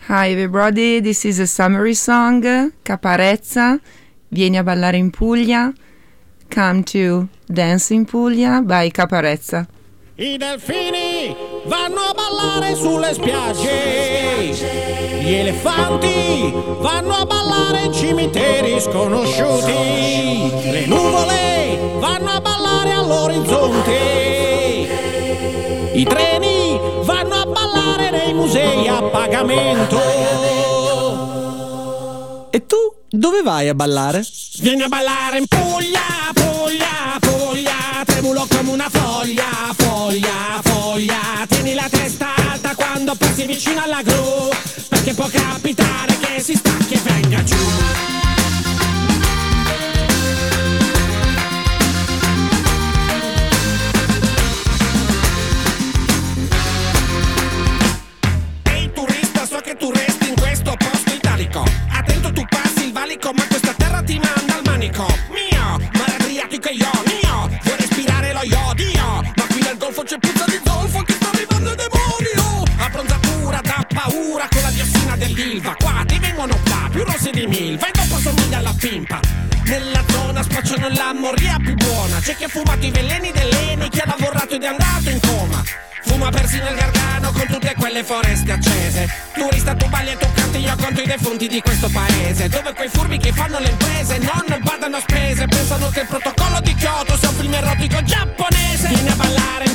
Hi 0.09 0.31
everybody, 0.31 0.99
this 0.99 1.25
is 1.25 1.39
a 1.39 1.47
summary 1.47 1.95
song, 1.95 2.43
Caparezza, 2.83 3.81
Vieni 4.33 4.59
a 4.59 4.65
ballare 4.65 4.97
in 4.97 5.13
Puglia, 5.13 5.73
Come 6.51 6.83
to 6.83 7.29
Dance 7.47 7.93
in 7.93 8.07
Puglia 8.07 8.61
by 8.61 8.91
Caparezza. 8.91 9.69
I 10.19 10.39
delfini 10.39 11.37
vanno 11.67 12.01
a 12.01 12.15
ballare 12.15 12.75
sulle 12.75 13.13
spiagge. 13.13 14.57
Gli 15.21 15.31
elefanti 15.31 16.55
vanno 16.79 17.17
a 17.17 17.27
ballare 17.27 17.83
in 17.83 17.93
cimiteri 17.93 18.81
sconosciuti. 18.81 20.71
Le 20.71 20.87
nuvole 20.87 21.99
vanno 21.99 22.31
a 22.31 22.41
ballare 22.41 22.93
all'orizzonte. 22.93 23.91
I 25.93 26.05
treni 26.05 26.81
vanno 27.03 27.35
a 27.35 27.45
ballare 27.45 28.11
nei 28.11 28.33
musei 28.33 28.89
a 28.89 29.03
pagamento. 29.03 30.01
E 32.51 32.65
tu 32.65 32.77
dove 33.11 33.43
vai 33.43 33.69
a 33.69 33.75
ballare? 33.75 34.25
Vieni 34.61 34.81
a 34.81 34.89
ballare 34.89 35.37
in 35.37 35.47
Puglia, 35.47 36.33
Puglia, 36.33 37.19
Puglia, 37.21 38.03
tremulo 38.07 38.47
come 38.49 38.71
una 38.71 38.89
foglia, 39.27 39.75
foglia, 39.77 40.61
foglia. 40.63 41.47
Tieni 41.49 41.75
la 41.75 41.89
testa 41.91 42.35
alta 42.51 42.75
quando 42.75 43.15
passi 43.17 43.45
vicino 43.45 43.83
alla 43.83 44.03
gru, 44.03 44.49
perché 44.89 45.15
può 45.15 45.27
capitare 45.27 46.17
che 46.19 46.41
si 46.41 46.55
stacchi 46.55 46.95
e 46.95 47.01
venga 47.03 47.43
giù. 47.43 47.57
Ehi 58.71 58.93
turista, 58.93 59.47
so 59.47 59.59
che 59.59 59.77
tu 59.77 59.91
resti 59.91 60.29
in 60.29 60.35
questo 60.37 60.77
posto 60.79 61.13
italico. 61.13 61.65
Attento 61.91 62.33
tu 62.33 62.45
passi 62.49 62.87
il 62.87 62.93
valico, 62.93 63.33
ma 63.33 63.45
questa 63.49 63.75
terra 63.77 64.03
ti 64.03 64.19
manda 64.19 64.36
pimpa. 79.17 79.21
Nella 79.65 80.05
zona 80.09 80.43
spacciano 80.43 80.89
la 80.89 81.13
moria 81.15 81.57
più 81.59 81.75
buona. 81.75 82.19
C'è 82.21 82.37
chi 82.37 82.45
ha 82.45 82.49
fumato 82.49 82.85
i 82.87 82.91
veleni 82.91 83.33
dell'Eni, 83.33 83.89
chi 83.89 84.01
ha 84.01 84.07
lavorato 84.07 84.55
ed 84.55 84.63
è 84.63 84.67
andato 84.67 85.11
in 85.11 85.21
coma. 85.21 85.63
Fuma 86.03 86.31
persino 86.31 86.69
il 86.69 86.77
gargano 86.77 87.33
con 87.33 87.47
tutte 87.47 87.75
quelle 87.77 88.05
foreste 88.05 88.53
accese. 88.53 89.09
Turista 89.35 89.75
tu 89.75 89.89
balli 89.89 90.11
e 90.11 90.17
tu 90.17 90.27
canti, 90.35 90.59
io 90.59 90.77
conto 90.77 91.01
i 91.01 91.07
defunti 91.07 91.49
di 91.49 91.61
questo 91.61 91.89
paese. 91.89 92.49
Dove 92.49 92.75
quei 92.75 92.89
furbi 92.89 93.19
che 93.19 93.33
fanno 93.33 93.59
le 93.59 93.71
imprese 93.71 94.19
non 94.19 94.61
badano 94.63 94.97
a 94.97 95.01
spese. 95.01 95.47
Pensano 95.47 95.89
che 95.89 96.01
il 96.01 96.07
protocollo 96.07 96.61
di 96.61 96.75
Kyoto 96.75 97.17
sia 97.17 97.29
un 97.29 97.35
film 97.35 97.55
erotico 97.55 98.03
giapponese. 98.03 98.89
Vieni 98.89 99.09
a 99.09 99.17
ballare 99.17 99.66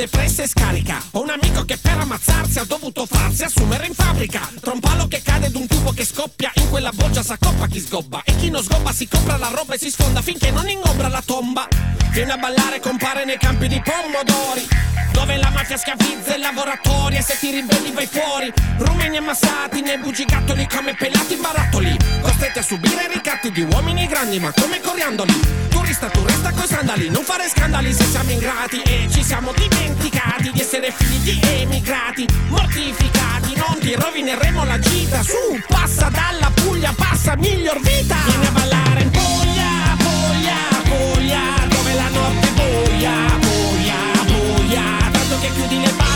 depressa 0.00 0.44
e 0.44 0.48
scarica. 0.48 1.02
Ho 1.12 1.20
un 1.20 1.28
amico 1.28 1.62
che 1.66 1.76
per 1.76 1.98
ammazzarsi 1.98 2.58
ha 2.58 2.64
dovuto 2.64 3.04
farsi 3.04 3.44
assumere 3.44 3.86
in 3.86 3.92
fabbrica. 3.92 4.48
Tra 4.58 4.72
un 4.72 4.80
palo 4.80 5.06
che 5.08 5.20
cade 5.22 5.46
ed 5.46 5.54
un 5.54 5.66
tubo 5.66 5.92
che 5.92 6.06
scoppia, 6.06 6.50
in 6.54 6.70
quella 6.70 6.90
boggia 6.90 7.22
s'accoppa 7.22 7.66
chi 7.66 7.80
sgobba. 7.80 8.22
E 8.24 8.34
chi 8.36 8.48
non 8.48 8.62
sgobba 8.62 8.92
si 8.92 9.06
compra 9.06 9.36
la 9.36 9.50
roba 9.54 9.74
e 9.74 9.78
si 9.78 9.90
sfonda 9.90 10.22
finché 10.22 10.50
non 10.50 10.68
ingombra 10.70 11.08
la 11.08 11.22
tomba. 11.22 11.68
Viene 12.12 12.32
a 12.32 12.38
ballare, 12.38 12.80
compare 12.80 13.26
nei 13.26 13.36
campi 13.36 13.68
di 13.68 13.80
pomodori. 13.82 14.66
Dove 15.12 15.36
la 15.36 15.50
mafia 15.50 15.76
schiavizza 15.76 16.34
i 16.34 16.38
lavoratori 16.38 17.16
e 17.16 17.22
se 17.22 17.36
ti 17.38 17.50
ribelli 17.50 17.90
vai 17.92 18.06
fuori. 18.06 18.50
Rumeni 18.78 19.18
ammassati 19.18 19.82
nei 19.82 19.98
bugigattoli 19.98 20.66
come 20.66 20.94
pelati 20.94 21.34
in 21.34 21.42
barattoli. 21.42 21.94
Costretti 22.22 22.58
a 22.58 22.62
subire 22.62 23.06
ricatti 23.12 23.50
di 23.50 23.62
uomini 23.62 24.06
grandi 24.06 24.38
ma 24.38 24.50
come 24.52 24.80
coriandoli. 24.80 25.68
Turista, 25.68 26.08
tu 26.08 26.24
resta 26.24 26.52
coi 26.52 26.66
sandali, 26.66 27.10
non 27.10 27.22
fare 27.22 27.48
scandali 27.48 27.92
se 27.92 28.04
siamo 28.04 28.30
ingrati 28.30 28.80
e 28.82 29.08
ci 29.10 29.22
siamo 29.22 29.52
dimenticati 29.52 29.89
di 30.52 30.60
essere 30.60 30.92
figli 30.92 31.38
di 31.38 31.40
emigrati. 31.62 32.26
Mortificati, 32.48 33.54
non 33.56 33.78
ti 33.78 33.94
rovineremo 33.94 34.64
la 34.64 34.78
gita. 34.78 35.22
Su, 35.22 35.60
passa 35.68 36.08
dalla 36.08 36.50
Puglia, 36.54 36.92
passa 36.96 37.36
miglior 37.36 37.80
vita. 37.80 38.16
Vieni 38.26 38.46
a 38.46 38.50
ballare 38.50 39.02
in 39.02 39.10
Puglia, 39.10 39.96
Puglia, 39.98 40.54
Puglia, 40.84 41.66
dove 41.68 41.94
la 41.94 42.08
notte 42.08 42.46
è 42.46 42.52
buia, 42.52 43.12
buia, 43.38 44.24
buia. 44.26 44.82
Tanto 45.10 45.38
che 45.40 45.52
chiudi 45.52 45.80
le 45.80 45.88
palpebre, 45.90 46.09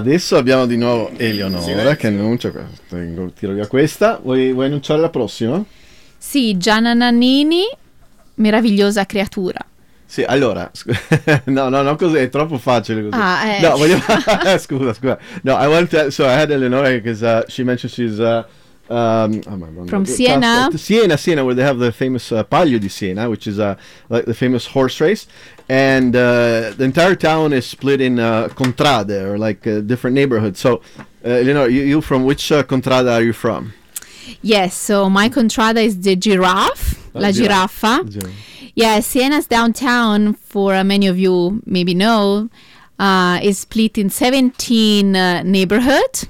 adesso 0.00 0.36
abbiamo 0.36 0.66
di 0.66 0.76
nuovo 0.76 1.10
Eleonora 1.16 1.62
Silenzio. 1.62 1.96
che 1.96 2.06
annuncia, 2.08 2.52
tengo- 2.88 3.30
tiro 3.32 3.52
via 3.52 3.66
questa. 3.66 4.18
Vuoi, 4.22 4.52
vuoi 4.52 4.66
annunciare 4.66 5.00
la 5.00 5.10
prossima? 5.10 5.62
Sì, 6.16 6.56
Gianna 6.56 6.92
Nannini, 6.92 7.62
meravigliosa 8.34 9.06
creatura. 9.06 9.64
Sì, 10.04 10.24
allora, 10.24 10.68
scu- 10.72 10.92
no, 11.46 11.68
no, 11.68 11.82
no, 11.82 11.94
così 11.94 12.16
è 12.16 12.28
troppo 12.28 12.58
facile 12.58 13.02
così. 13.08 13.22
Ah, 13.22 13.46
eh. 13.46 13.60
No, 13.60 13.76
voglio... 13.76 13.96
scusa, 14.58 14.92
scusa. 14.92 15.18
No, 15.42 15.56
I 15.56 15.68
want 15.68 15.88
to, 15.90 16.10
so 16.10 16.24
I 16.24 16.32
had 16.32 16.50
Eleonora 16.50 16.90
because 16.90 17.22
uh, 17.22 17.44
she 17.48 17.62
mentioned 17.62 17.92
she's 17.92 18.18
uh, 18.18 18.42
um, 18.88 19.40
oh 19.46 19.86
From 19.86 20.04
Siena? 20.04 20.68
Siena, 20.76 21.16
Siena, 21.16 21.44
where 21.44 21.54
they 21.54 21.62
have 21.62 21.78
the 21.78 21.92
famous 21.92 22.32
uh, 22.32 22.42
Palio 22.42 22.78
di 22.80 22.88
Siena, 22.88 23.28
which 23.30 23.46
is 23.46 23.60
uh, 23.60 23.76
like 24.08 24.24
the 24.24 24.34
famous 24.34 24.66
horse 24.66 25.00
race, 25.00 25.28
and 25.70 26.16
uh, 26.16 26.72
the 26.76 26.82
entire 26.82 27.14
town 27.14 27.52
is 27.52 27.64
split 27.64 28.00
in 28.00 28.18
uh, 28.18 28.48
contrade 28.48 29.10
or 29.22 29.38
like 29.38 29.64
uh, 29.68 29.80
different 29.80 30.14
neighborhoods. 30.16 30.58
So, 30.58 30.82
uh, 31.24 31.28
Eleonora, 31.28 31.70
you, 31.70 31.82
you 31.82 32.00
from 32.00 32.24
which 32.24 32.50
uh, 32.50 32.64
contrada 32.64 33.12
are 33.12 33.22
you 33.22 33.32
from? 33.32 33.72
Yes, 34.42 34.74
so 34.74 35.08
my 35.08 35.28
contrada 35.28 35.80
is 35.84 36.00
the 36.00 36.16
giraffe, 36.16 36.98
Ah, 37.14 37.20
la 37.20 37.30
giraffe. 37.30 37.80
giraffa. 37.82 38.32
Yeah, 38.74 38.98
Siena's 39.00 39.46
downtown, 39.46 40.34
for 40.34 40.74
uh, 40.74 40.82
many 40.82 41.06
of 41.06 41.18
you 41.20 41.62
maybe 41.66 41.94
know, 41.94 42.48
uh, 42.98 43.38
is 43.40 43.60
split 43.60 43.96
in 43.96 44.10
17 44.10 45.14
uh, 45.14 45.42
neighborhoods, 45.44 46.26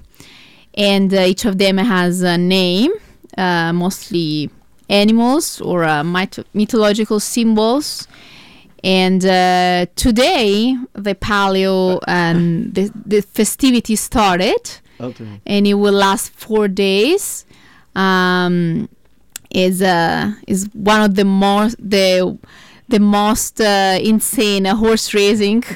and 0.75 1.13
each 1.15 1.47
of 1.47 1.57
them 1.57 1.79
has 1.79 2.21
a 2.23 2.37
name, 2.37 2.93
uh, 3.39 3.73
mostly 3.73 4.51
animals 4.91 5.61
or 5.63 5.85
uh, 5.85 6.03
myth- 6.05 6.45
mythological 6.53 7.21
symbols. 7.21 8.07
And 8.83 9.25
uh, 9.25 9.87
today, 9.97 10.77
the 10.95 11.15
paleo 11.15 12.01
and 12.07 12.75
the, 12.75 12.91
the 13.07 13.21
festivities 13.23 14.01
started 14.01 14.79
Okay. 15.01 15.41
and 15.47 15.67
it 15.67 15.75
will 15.75 15.95
last 15.95 16.31
four 16.33 16.69
days. 16.69 17.45
Um, 17.95 18.89
is 19.51 19.83
uh, 19.83 20.33
is 20.47 20.69
one 20.75 21.03
of 21.03 21.17
the 21.17 21.25
most 21.25 21.77
the 21.79 22.39
the 22.89 23.01
most 23.01 23.61
uh, 23.61 23.99
insane 24.01 24.65
horse 24.65 25.13
racing. 25.15 25.65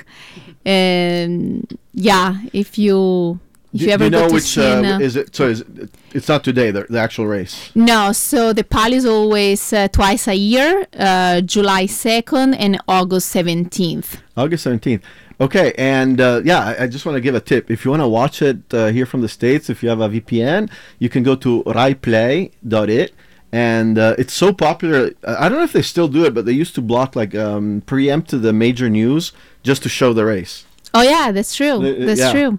And 0.67 1.67
yeah, 1.93 2.39
if 2.55 2.79
you 2.79 3.39
If 3.75 3.81
Do, 3.81 3.87
you 3.87 3.93
ever 3.93 4.05
you 4.05 4.11
know 4.11 4.31
which 4.31 4.57
uh, 4.57 4.99
is 5.01 5.17
it? 5.17 5.35
So 5.35 5.49
is 5.49 5.63
it, 5.63 5.91
it's 6.13 6.29
not 6.29 6.45
today 6.45 6.71
the, 6.71 6.87
the 6.89 7.01
actual 7.01 7.27
race. 7.27 7.73
No, 7.75 8.13
so 8.13 8.53
the 8.53 8.63
Palio 8.63 8.95
is 8.99 9.05
always 9.05 9.73
uh, 9.73 9.89
twice 9.89 10.29
a 10.29 10.37
year, 10.37 10.87
uh, 10.97 11.41
July 11.41 11.87
2nd 11.87 12.55
and 12.57 12.81
August 12.87 13.35
17th. 13.35 14.19
August 14.37 14.65
17th. 14.67 15.03
Okay, 15.41 15.73
and 15.77 16.21
uh, 16.21 16.41
yeah, 16.45 16.61
I, 16.61 16.85
I 16.85 16.87
just 16.87 17.05
want 17.05 17.17
to 17.17 17.21
give 17.21 17.35
a 17.35 17.41
tip. 17.41 17.69
If 17.69 17.85
you 17.85 17.91
want 17.91 18.03
to 18.03 18.09
watch 18.09 18.43
it 18.43 18.73
uh, 18.73 18.93
here 18.93 19.07
from 19.07 19.23
the 19.23 19.29
States, 19.29 19.69
if 19.69 19.83
you 19.83 19.89
have 19.89 20.01
a 20.01 20.09
VPN, 20.09 20.71
you 21.01 21.09
can 21.09 21.25
go 21.25 21.35
to 21.35 21.65
RaiPlay.it. 21.65 23.13
And 23.51 23.99
uh, 23.99 24.15
it's 24.19 24.35
so 24.35 24.53
popular. 24.53 25.11
I 25.27 25.47
I 25.47 25.49
don't 25.49 25.59
know 25.59 25.65
if 25.65 25.73
they 25.73 25.83
still 25.83 26.07
do 26.07 26.25
it, 26.25 26.33
but 26.33 26.45
they 26.45 26.53
used 26.53 26.77
to 26.77 26.81
block, 26.81 27.17
like, 27.17 27.35
um, 27.35 27.83
preempt 27.87 28.31
the 28.31 28.53
major 28.53 28.89
news 28.89 29.33
just 29.65 29.83
to 29.83 29.89
show 29.89 30.13
the 30.13 30.25
race. 30.25 30.65
Oh, 30.93 31.03
yeah, 31.03 31.33
that's 31.33 31.57
true. 31.57 31.79
Uh, 31.85 32.07
That's 32.07 32.21
yeah. 32.21 32.31
true. 32.31 32.59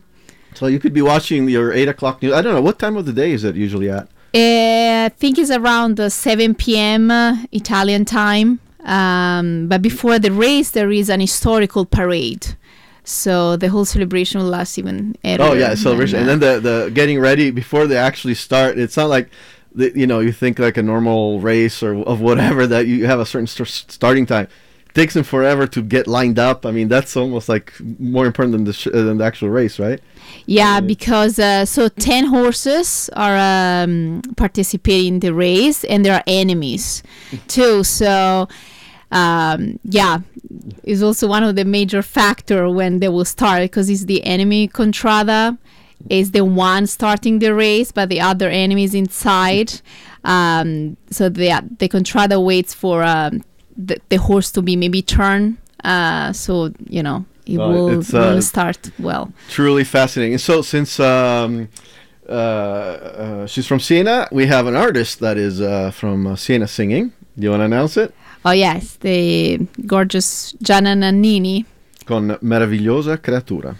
So 0.55 0.67
you 0.67 0.79
could 0.79 0.93
be 0.93 1.01
watching 1.01 1.49
your 1.49 1.73
8 1.73 1.89
o'clock 1.89 2.21
news. 2.21 2.33
I 2.33 2.41
don't 2.41 2.53
know. 2.53 2.61
What 2.61 2.79
time 2.79 2.95
of 2.97 3.05
the 3.05 3.13
day 3.13 3.31
is 3.31 3.43
it 3.43 3.55
usually 3.55 3.89
at? 3.89 4.07
Uh, 4.33 5.05
I 5.05 5.11
think 5.17 5.37
it's 5.37 5.51
around 5.51 5.99
uh, 5.99 6.09
7 6.09 6.55
p.m. 6.55 7.11
uh, 7.11 7.37
Italian 7.51 8.05
time. 8.05 8.59
Um, 8.83 9.67
but 9.67 9.81
before 9.81 10.19
the 10.19 10.31
race, 10.31 10.71
there 10.71 10.91
is 10.91 11.09
an 11.09 11.19
historical 11.19 11.85
parade. 11.85 12.55
So 13.03 13.55
the 13.55 13.69
whole 13.69 13.85
celebration 13.85 14.41
will 14.41 14.49
last 14.49 14.77
even 14.77 15.15
earlier. 15.23 15.37
Oh 15.41 15.53
yeah, 15.53 15.75
celebration, 15.75 16.19
and 16.19 16.27
than, 16.27 16.39
then 16.39 16.63
the 16.63 16.69
the 16.85 16.91
getting 16.91 17.19
ready 17.19 17.51
before 17.51 17.85
they 17.85 17.97
actually 17.97 18.33
start. 18.33 18.79
It's 18.79 18.97
not 18.97 19.09
like 19.09 19.29
the, 19.73 19.91
you 19.95 20.07
know 20.07 20.19
you 20.19 20.31
think 20.31 20.57
like 20.57 20.75
a 20.77 20.83
normal 20.83 21.39
race 21.39 21.83
or 21.83 21.95
of 22.03 22.19
whatever 22.21 22.65
that 22.65 22.87
you 22.87 23.05
have 23.05 23.19
a 23.19 23.25
certain 23.25 23.47
st- 23.47 23.91
starting 23.91 24.25
time. 24.25 24.47
Takes 24.95 25.13
them 25.13 25.23
forever 25.23 25.67
to 25.67 25.81
get 25.81 26.07
lined 26.07 26.39
up. 26.39 26.65
I 26.65 26.71
mean, 26.71 26.87
that's 26.87 27.15
almost 27.17 27.49
like 27.49 27.73
more 27.99 28.25
important 28.25 28.53
than 28.53 28.63
the 28.63 28.73
sh- 28.73 28.87
uh, 28.87 29.03
than 29.03 29.17
the 29.17 29.25
actual 29.25 29.49
race, 29.49 29.77
right? 29.77 29.99
Yeah, 30.45 30.79
because 30.79 31.37
uh, 31.37 31.65
so 31.65 31.89
10 31.89 32.25
horses 32.27 33.09
are 33.13 33.37
um, 33.37 34.21
participating 34.37 35.15
in 35.15 35.19
the 35.19 35.33
race 35.33 35.83
and 35.83 36.03
there 36.05 36.15
are 36.15 36.23
enemies 36.25 37.03
too. 37.47 37.83
So, 37.83 38.47
um, 39.11 39.79
yeah, 39.83 40.19
it's 40.83 41.01
also 41.01 41.27
one 41.27 41.43
of 41.43 41.55
the 41.57 41.65
major 41.65 42.01
factor 42.01 42.69
when 42.69 42.99
they 42.99 43.09
will 43.09 43.25
start 43.25 43.63
because 43.63 43.89
it's 43.89 44.05
the 44.05 44.23
enemy 44.23 44.67
Contrada 44.67 45.57
is 46.09 46.31
the 46.31 46.45
one 46.45 46.87
starting 46.87 47.39
the 47.39 47.53
race, 47.53 47.91
but 47.91 48.09
the 48.09 48.21
other 48.21 48.49
enemy 48.49 48.85
is 48.85 48.95
inside. 48.95 49.81
Um, 50.25 50.97
so 51.11 51.29
the 51.29 51.61
the 51.77 51.87
Contrada 51.87 52.43
waits 52.43 52.73
for 52.73 53.03
um, 53.03 53.43
the, 53.77 53.99
the 54.09 54.17
horse 54.17 54.51
to 54.51 54.61
be 54.61 54.75
maybe 54.75 55.01
turned. 55.01 55.57
Uh, 55.83 56.33
so 56.33 56.71
you 56.89 57.03
know 57.03 57.25
it 57.45 57.57
will, 57.57 57.99
it's, 57.99 58.13
uh, 58.13 58.33
will 58.33 58.41
start 58.41 58.89
well. 58.99 59.31
Truly 59.49 59.83
fascinating. 59.83 60.33
And 60.33 60.41
so, 60.41 60.61
since 60.61 60.99
um, 60.99 61.69
uh, 62.27 62.31
uh, 62.31 63.47
she's 63.47 63.67
from 63.67 63.79
Siena, 63.79 64.27
we 64.31 64.47
have 64.47 64.67
an 64.67 64.75
artist 64.75 65.19
that 65.19 65.37
is 65.37 65.61
uh, 65.61 65.91
from 65.91 66.27
uh, 66.27 66.35
Siena 66.35 66.67
singing. 66.67 67.11
Do 67.37 67.43
you 67.43 67.49
want 67.51 67.61
to 67.61 67.65
announce 67.65 67.97
it? 67.97 68.13
Oh 68.43 68.51
yes, 68.51 68.95
the 68.97 69.57
gorgeous 69.85 70.53
Gianna 70.61 70.95
Nannini. 70.95 71.65
Con 72.05 72.37
Meravigliosa 72.41 73.17
Creatura. 73.17 73.75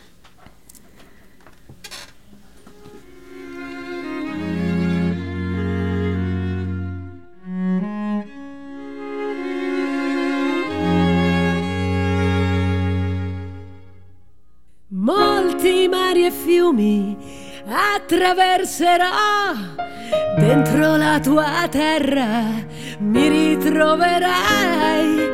Fiumi 16.76 17.18
attraverserò 17.68 19.06
dentro 20.38 20.98
la 20.98 21.20
tua 21.20 21.68
terra 21.70 22.44
mi 23.00 23.28
ritroverai. 23.28 25.34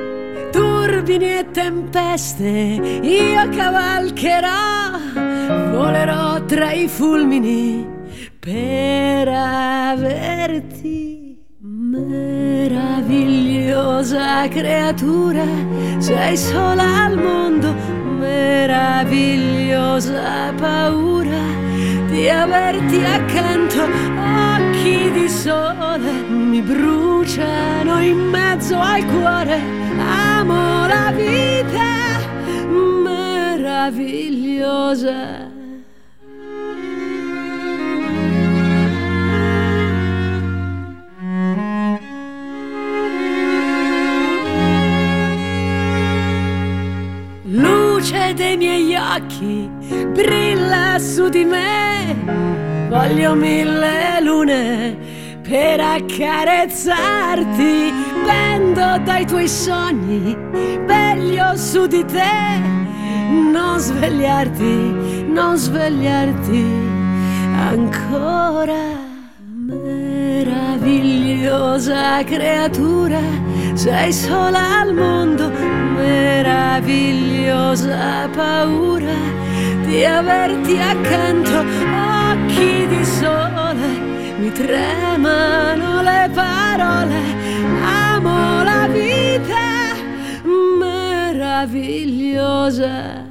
Turbini 0.52 1.39
e 1.39 1.52
tempeste 1.52 2.48
io 2.48 3.50
cavalcherò. 3.50 5.00
Volerò 5.72 6.46
tra 6.46 6.72
i 6.72 6.88
fulmini 6.88 7.86
per 8.39 9.28
averti. 9.28 11.20
Meravigliosa 11.64 14.48
creatura 14.48 15.44
sei 16.00 16.36
sola 16.38 17.04
al 17.06 17.18
mondo 17.18 17.91
meravigliosa 18.42 20.52
paura 20.58 21.46
di 22.10 22.28
averti 22.28 23.04
accanto 23.04 23.84
occhi 23.84 25.12
di 25.12 25.30
sole 25.30 26.12
mi 26.28 26.60
bruciano 26.62 28.02
in 28.02 28.18
mezzo 28.18 28.80
al 28.80 29.06
cuore 29.06 29.60
amo 30.38 30.88
la 30.88 31.12
vita 31.16 32.18
meravigliosa 33.04 35.60
dei 48.34 48.58
miei 48.58 48.96
occhi 48.96 49.70
brilla 50.14 50.98
su 51.00 51.30
di 51.30 51.46
me. 51.46 52.16
Voglio 52.90 53.36
mille 53.36 54.20
lune 54.22 54.98
per 55.42 55.80
accarezzarti. 55.80 57.94
Pendo 58.26 59.00
dai 59.04 59.26
tuoi 59.26 59.48
sogni 59.48 60.36
veglio 60.86 61.56
su 61.56 61.88
di 61.88 62.04
te. 62.06 62.60
Non 63.52 63.80
svegliarti 63.80 65.12
non 65.32 65.58
svegliarti 65.58 66.66
ancora 67.70 69.00
meravigliosa 69.66 72.24
creatura. 72.24 73.20
Sei 73.74 74.12
sola 74.12 74.82
al 74.82 74.94
mondo 74.94 75.50
meravigliosa 76.02 78.28
paura 78.36 79.16
di 79.86 80.04
averti 80.04 80.80
accanto 80.80 81.60
occhi 81.60 82.88
di 82.88 83.06
sole 83.06 83.99
mi 84.39 84.52
tremano 84.52 86.02
le 86.02 86.28
parole 86.34 87.22
amo 87.84 88.64
la 88.64 88.88
vita 88.88 89.93
meravigliosa 90.80 93.24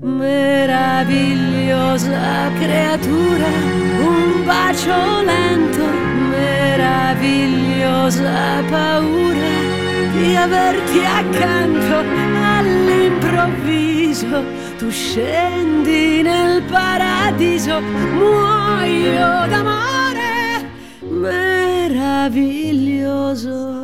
meravigliosa 0.00 2.50
creatura 2.60 3.46
un 4.10 4.44
bacio 4.44 5.22
lento 5.22 5.86
meravigliosa 6.30 8.62
paura 8.70 9.57
di 10.18 10.36
averti 10.36 11.04
accanto 11.04 12.04
all'improvviso. 12.56 14.44
Tu 14.78 14.90
scendi 14.90 16.22
nel 16.22 16.62
paradiso 16.62 17.80
muoio 17.80 19.46
d'amore 19.48 20.70
meraviglioso 21.00 23.77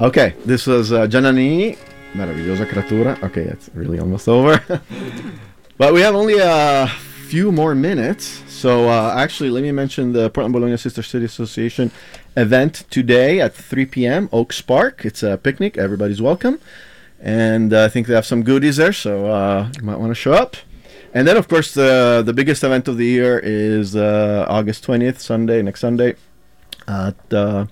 Okay, 0.00 0.34
this 0.44 0.64
was 0.64 0.92
uh, 0.92 1.08
Meravigliosa 1.08 2.66
Creatura. 2.66 3.20
Okay, 3.20 3.42
it's 3.42 3.68
really 3.74 3.98
almost 3.98 4.28
over. 4.28 4.62
but 5.76 5.92
we 5.92 6.00
have 6.02 6.14
only 6.14 6.38
a 6.38 6.86
few 7.26 7.50
more 7.50 7.74
minutes. 7.74 8.44
So, 8.46 8.88
uh, 8.88 9.14
actually, 9.16 9.50
let 9.50 9.64
me 9.64 9.72
mention 9.72 10.12
the 10.12 10.30
Portland 10.30 10.52
Bologna 10.52 10.76
Sister 10.76 11.02
City 11.02 11.24
Association 11.24 11.90
event 12.36 12.84
today 12.90 13.40
at 13.40 13.54
3 13.54 13.86
p.m. 13.86 14.28
Oaks 14.32 14.62
Park. 14.62 15.04
It's 15.04 15.24
a 15.24 15.36
picnic. 15.36 15.76
Everybody's 15.76 16.22
welcome. 16.22 16.60
And 17.20 17.72
uh, 17.72 17.86
I 17.86 17.88
think 17.88 18.06
they 18.06 18.14
have 18.14 18.26
some 18.26 18.44
goodies 18.44 18.76
there, 18.76 18.92
so 18.92 19.26
uh, 19.26 19.68
you 19.76 19.82
might 19.82 19.98
want 19.98 20.10
to 20.10 20.14
show 20.14 20.32
up. 20.32 20.56
And 21.12 21.26
then, 21.26 21.36
of 21.36 21.48
course, 21.48 21.74
the 21.74 22.22
the 22.24 22.32
biggest 22.32 22.62
event 22.62 22.86
of 22.86 22.98
the 22.98 23.06
year 23.06 23.40
is 23.42 23.96
uh, 23.96 24.46
August 24.48 24.86
20th, 24.86 25.18
Sunday, 25.18 25.60
next 25.60 25.80
Sunday, 25.80 26.14
at 26.88 27.32
uh, 27.32 27.66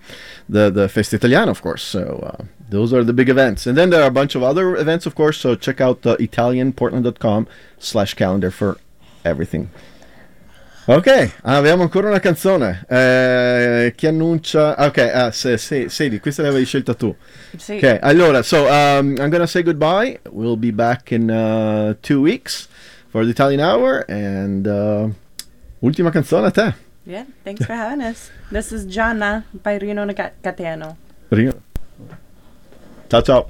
the 0.49 0.71
the 0.71 0.89
Festa 0.89 1.17
Italiana, 1.17 1.51
of 1.51 1.63
course. 1.63 1.83
So 1.83 2.21
uh, 2.23 2.45
those 2.69 2.93
are 2.93 3.03
the 3.03 3.13
big 3.13 3.29
events. 3.29 3.67
And 3.67 3.77
then 3.77 3.91
there 3.91 4.03
are 4.03 4.09
a 4.09 4.13
bunch 4.13 4.35
of 4.35 4.43
other 4.43 4.77
events, 4.77 5.07
of 5.07 5.15
course. 5.15 5.39
So 5.39 5.55
check 5.57 5.81
out 5.81 6.05
uh, 6.07 6.17
italianportland.com 6.17 7.49
slash 7.79 8.15
calendar 8.15 8.51
for 8.51 8.79
everything. 9.25 9.71
Ok, 10.89 11.33
abbiamo 11.43 11.83
ancora 11.83 12.09
una 12.11 12.21
canzone. 12.21 12.85
Eh, 12.89 13.93
chi 13.97 14.07
annuncia? 14.07 14.77
Ok, 14.87 14.99
ah, 14.99 15.33
se, 15.33 15.57
se, 15.57 15.89
Sadie, 15.89 16.21
questa 16.21 16.43
l'avevi 16.43 16.65
scelta 16.65 16.95
tu. 16.95 17.13
Sì. 17.57 17.75
Ok, 17.75 17.99
allora, 18.03 18.41
so 18.45 18.69
um, 18.69 19.17
I'm 19.19 19.29
gonna 19.29 19.49
say 19.49 19.65
goodbye. 19.65 20.21
We'll 20.31 20.57
be 20.57 20.71
back 20.71 21.11
in 21.11 21.29
uh, 21.29 21.95
two 22.03 22.21
weeks 22.21 22.69
for 23.09 23.25
the 23.25 23.31
Italian 23.31 23.59
Hour. 23.59 24.05
And 24.09 24.69
uh, 24.69 25.09
ultima 25.83 26.11
canzone 26.11 26.47
a 26.47 26.51
te. 26.53 26.86
Yeah, 27.07 27.25
thanks 27.45 27.65
for 27.65 27.75
having 27.75 28.03
us. 28.03 28.31
This 28.51 28.73
is 28.73 28.85
Jana 28.85 29.45
by 29.63 29.79
Rino 29.79 30.05
Gatano. 30.11 30.97
Rino. 31.31 31.55
Ciao 33.09 33.21
ciao. 33.23 33.47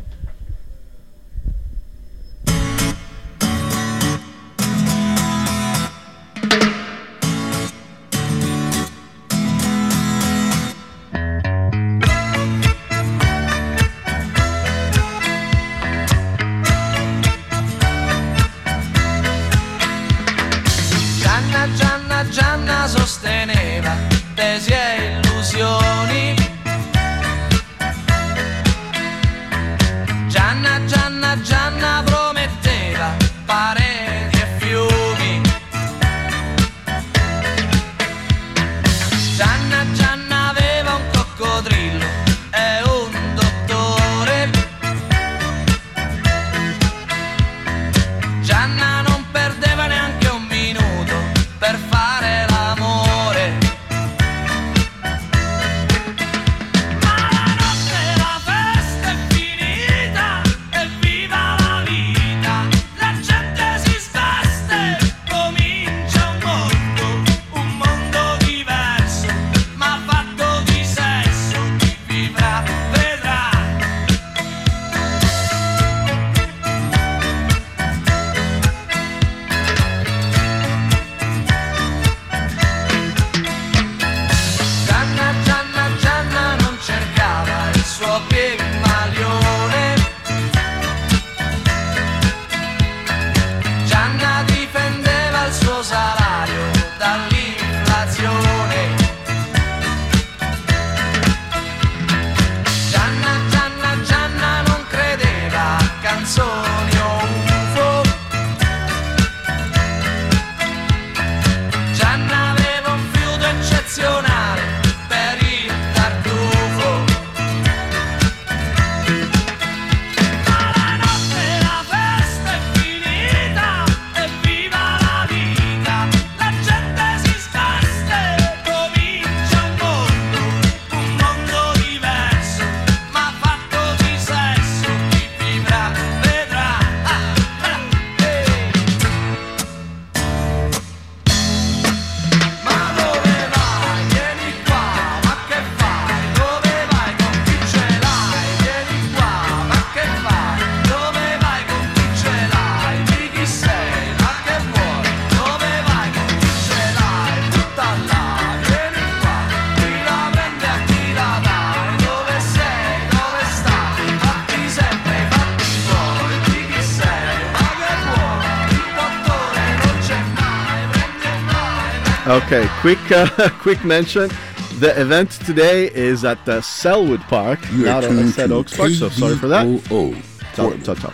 Quick 172.87 173.11
uh, 173.11 173.49
quick 173.59 173.84
mention. 173.84 174.30
The 174.78 174.95
event 175.01 175.32
today 175.32 175.91
is 175.93 176.24
at 176.24 176.45
the 176.45 176.61
Selwood 176.61 177.20
Park, 177.22 177.59
You 177.72 177.82
are 177.82 177.87
not 177.87 178.05
at 178.05 178.11
tuned 178.11 178.30
St. 178.30 178.49
to 178.49 178.55
Oaks 178.55 178.76
Park, 178.76 178.93
so 178.93 179.09
sorry 179.09 179.34
for 179.37 179.49
that. 179.49 179.66
KBOO. 179.66 180.14
Ciao, 180.55 180.70
ciao, 180.84 180.95
ciao. 180.95 181.12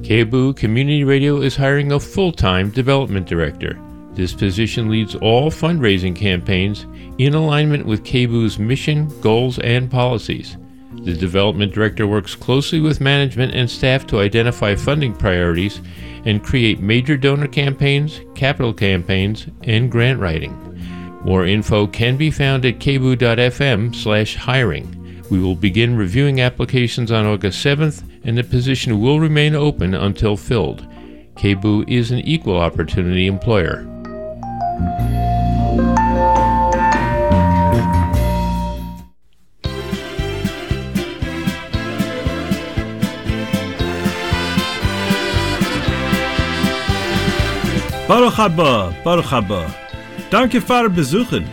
KBOO 0.00 0.56
Community 0.56 1.04
Radio 1.04 1.42
is 1.42 1.54
hiring 1.54 1.92
a 1.92 2.00
full 2.00 2.32
time 2.32 2.70
development 2.70 3.26
director. 3.26 3.78
This 4.14 4.32
position 4.32 4.88
leads 4.88 5.14
all 5.16 5.50
fundraising 5.50 6.16
campaigns 6.16 6.86
in 7.18 7.34
alignment 7.34 7.84
with 7.84 8.02
KBOO's 8.02 8.58
mission, 8.58 9.08
goals, 9.20 9.58
and 9.58 9.90
policies. 9.90 10.56
The 11.06 11.14
development 11.14 11.72
director 11.72 12.04
works 12.04 12.34
closely 12.34 12.80
with 12.80 13.00
management 13.00 13.54
and 13.54 13.70
staff 13.70 14.08
to 14.08 14.18
identify 14.18 14.74
funding 14.74 15.14
priorities 15.14 15.80
and 16.24 16.42
create 16.42 16.80
major 16.80 17.16
donor 17.16 17.46
campaigns, 17.46 18.20
capital 18.34 18.74
campaigns, 18.74 19.46
and 19.62 19.88
grant 19.88 20.18
writing. 20.18 20.52
More 21.22 21.46
info 21.46 21.86
can 21.86 22.16
be 22.16 22.32
found 22.32 22.64
at 22.64 22.80
kboo.fm 22.80 23.94
slash 23.94 24.34
hiring. 24.34 25.22
We 25.30 25.38
will 25.38 25.54
begin 25.54 25.96
reviewing 25.96 26.40
applications 26.40 27.12
on 27.12 27.24
August 27.24 27.64
7th, 27.64 28.02
and 28.24 28.36
the 28.36 28.42
position 28.42 29.00
will 29.00 29.20
remain 29.20 29.54
open 29.54 29.94
until 29.94 30.36
filled. 30.36 30.84
KBOO 31.36 31.88
is 31.88 32.10
an 32.10 32.18
equal 32.18 32.56
opportunity 32.56 33.28
employer. 33.28 33.86
Baruch 48.08 48.38
haba, 48.38 48.94
Baruch 49.02 49.32
haba. 49.32 49.66
Danke 50.30 50.60
für 50.60 50.88
Besuchen. 50.88 51.44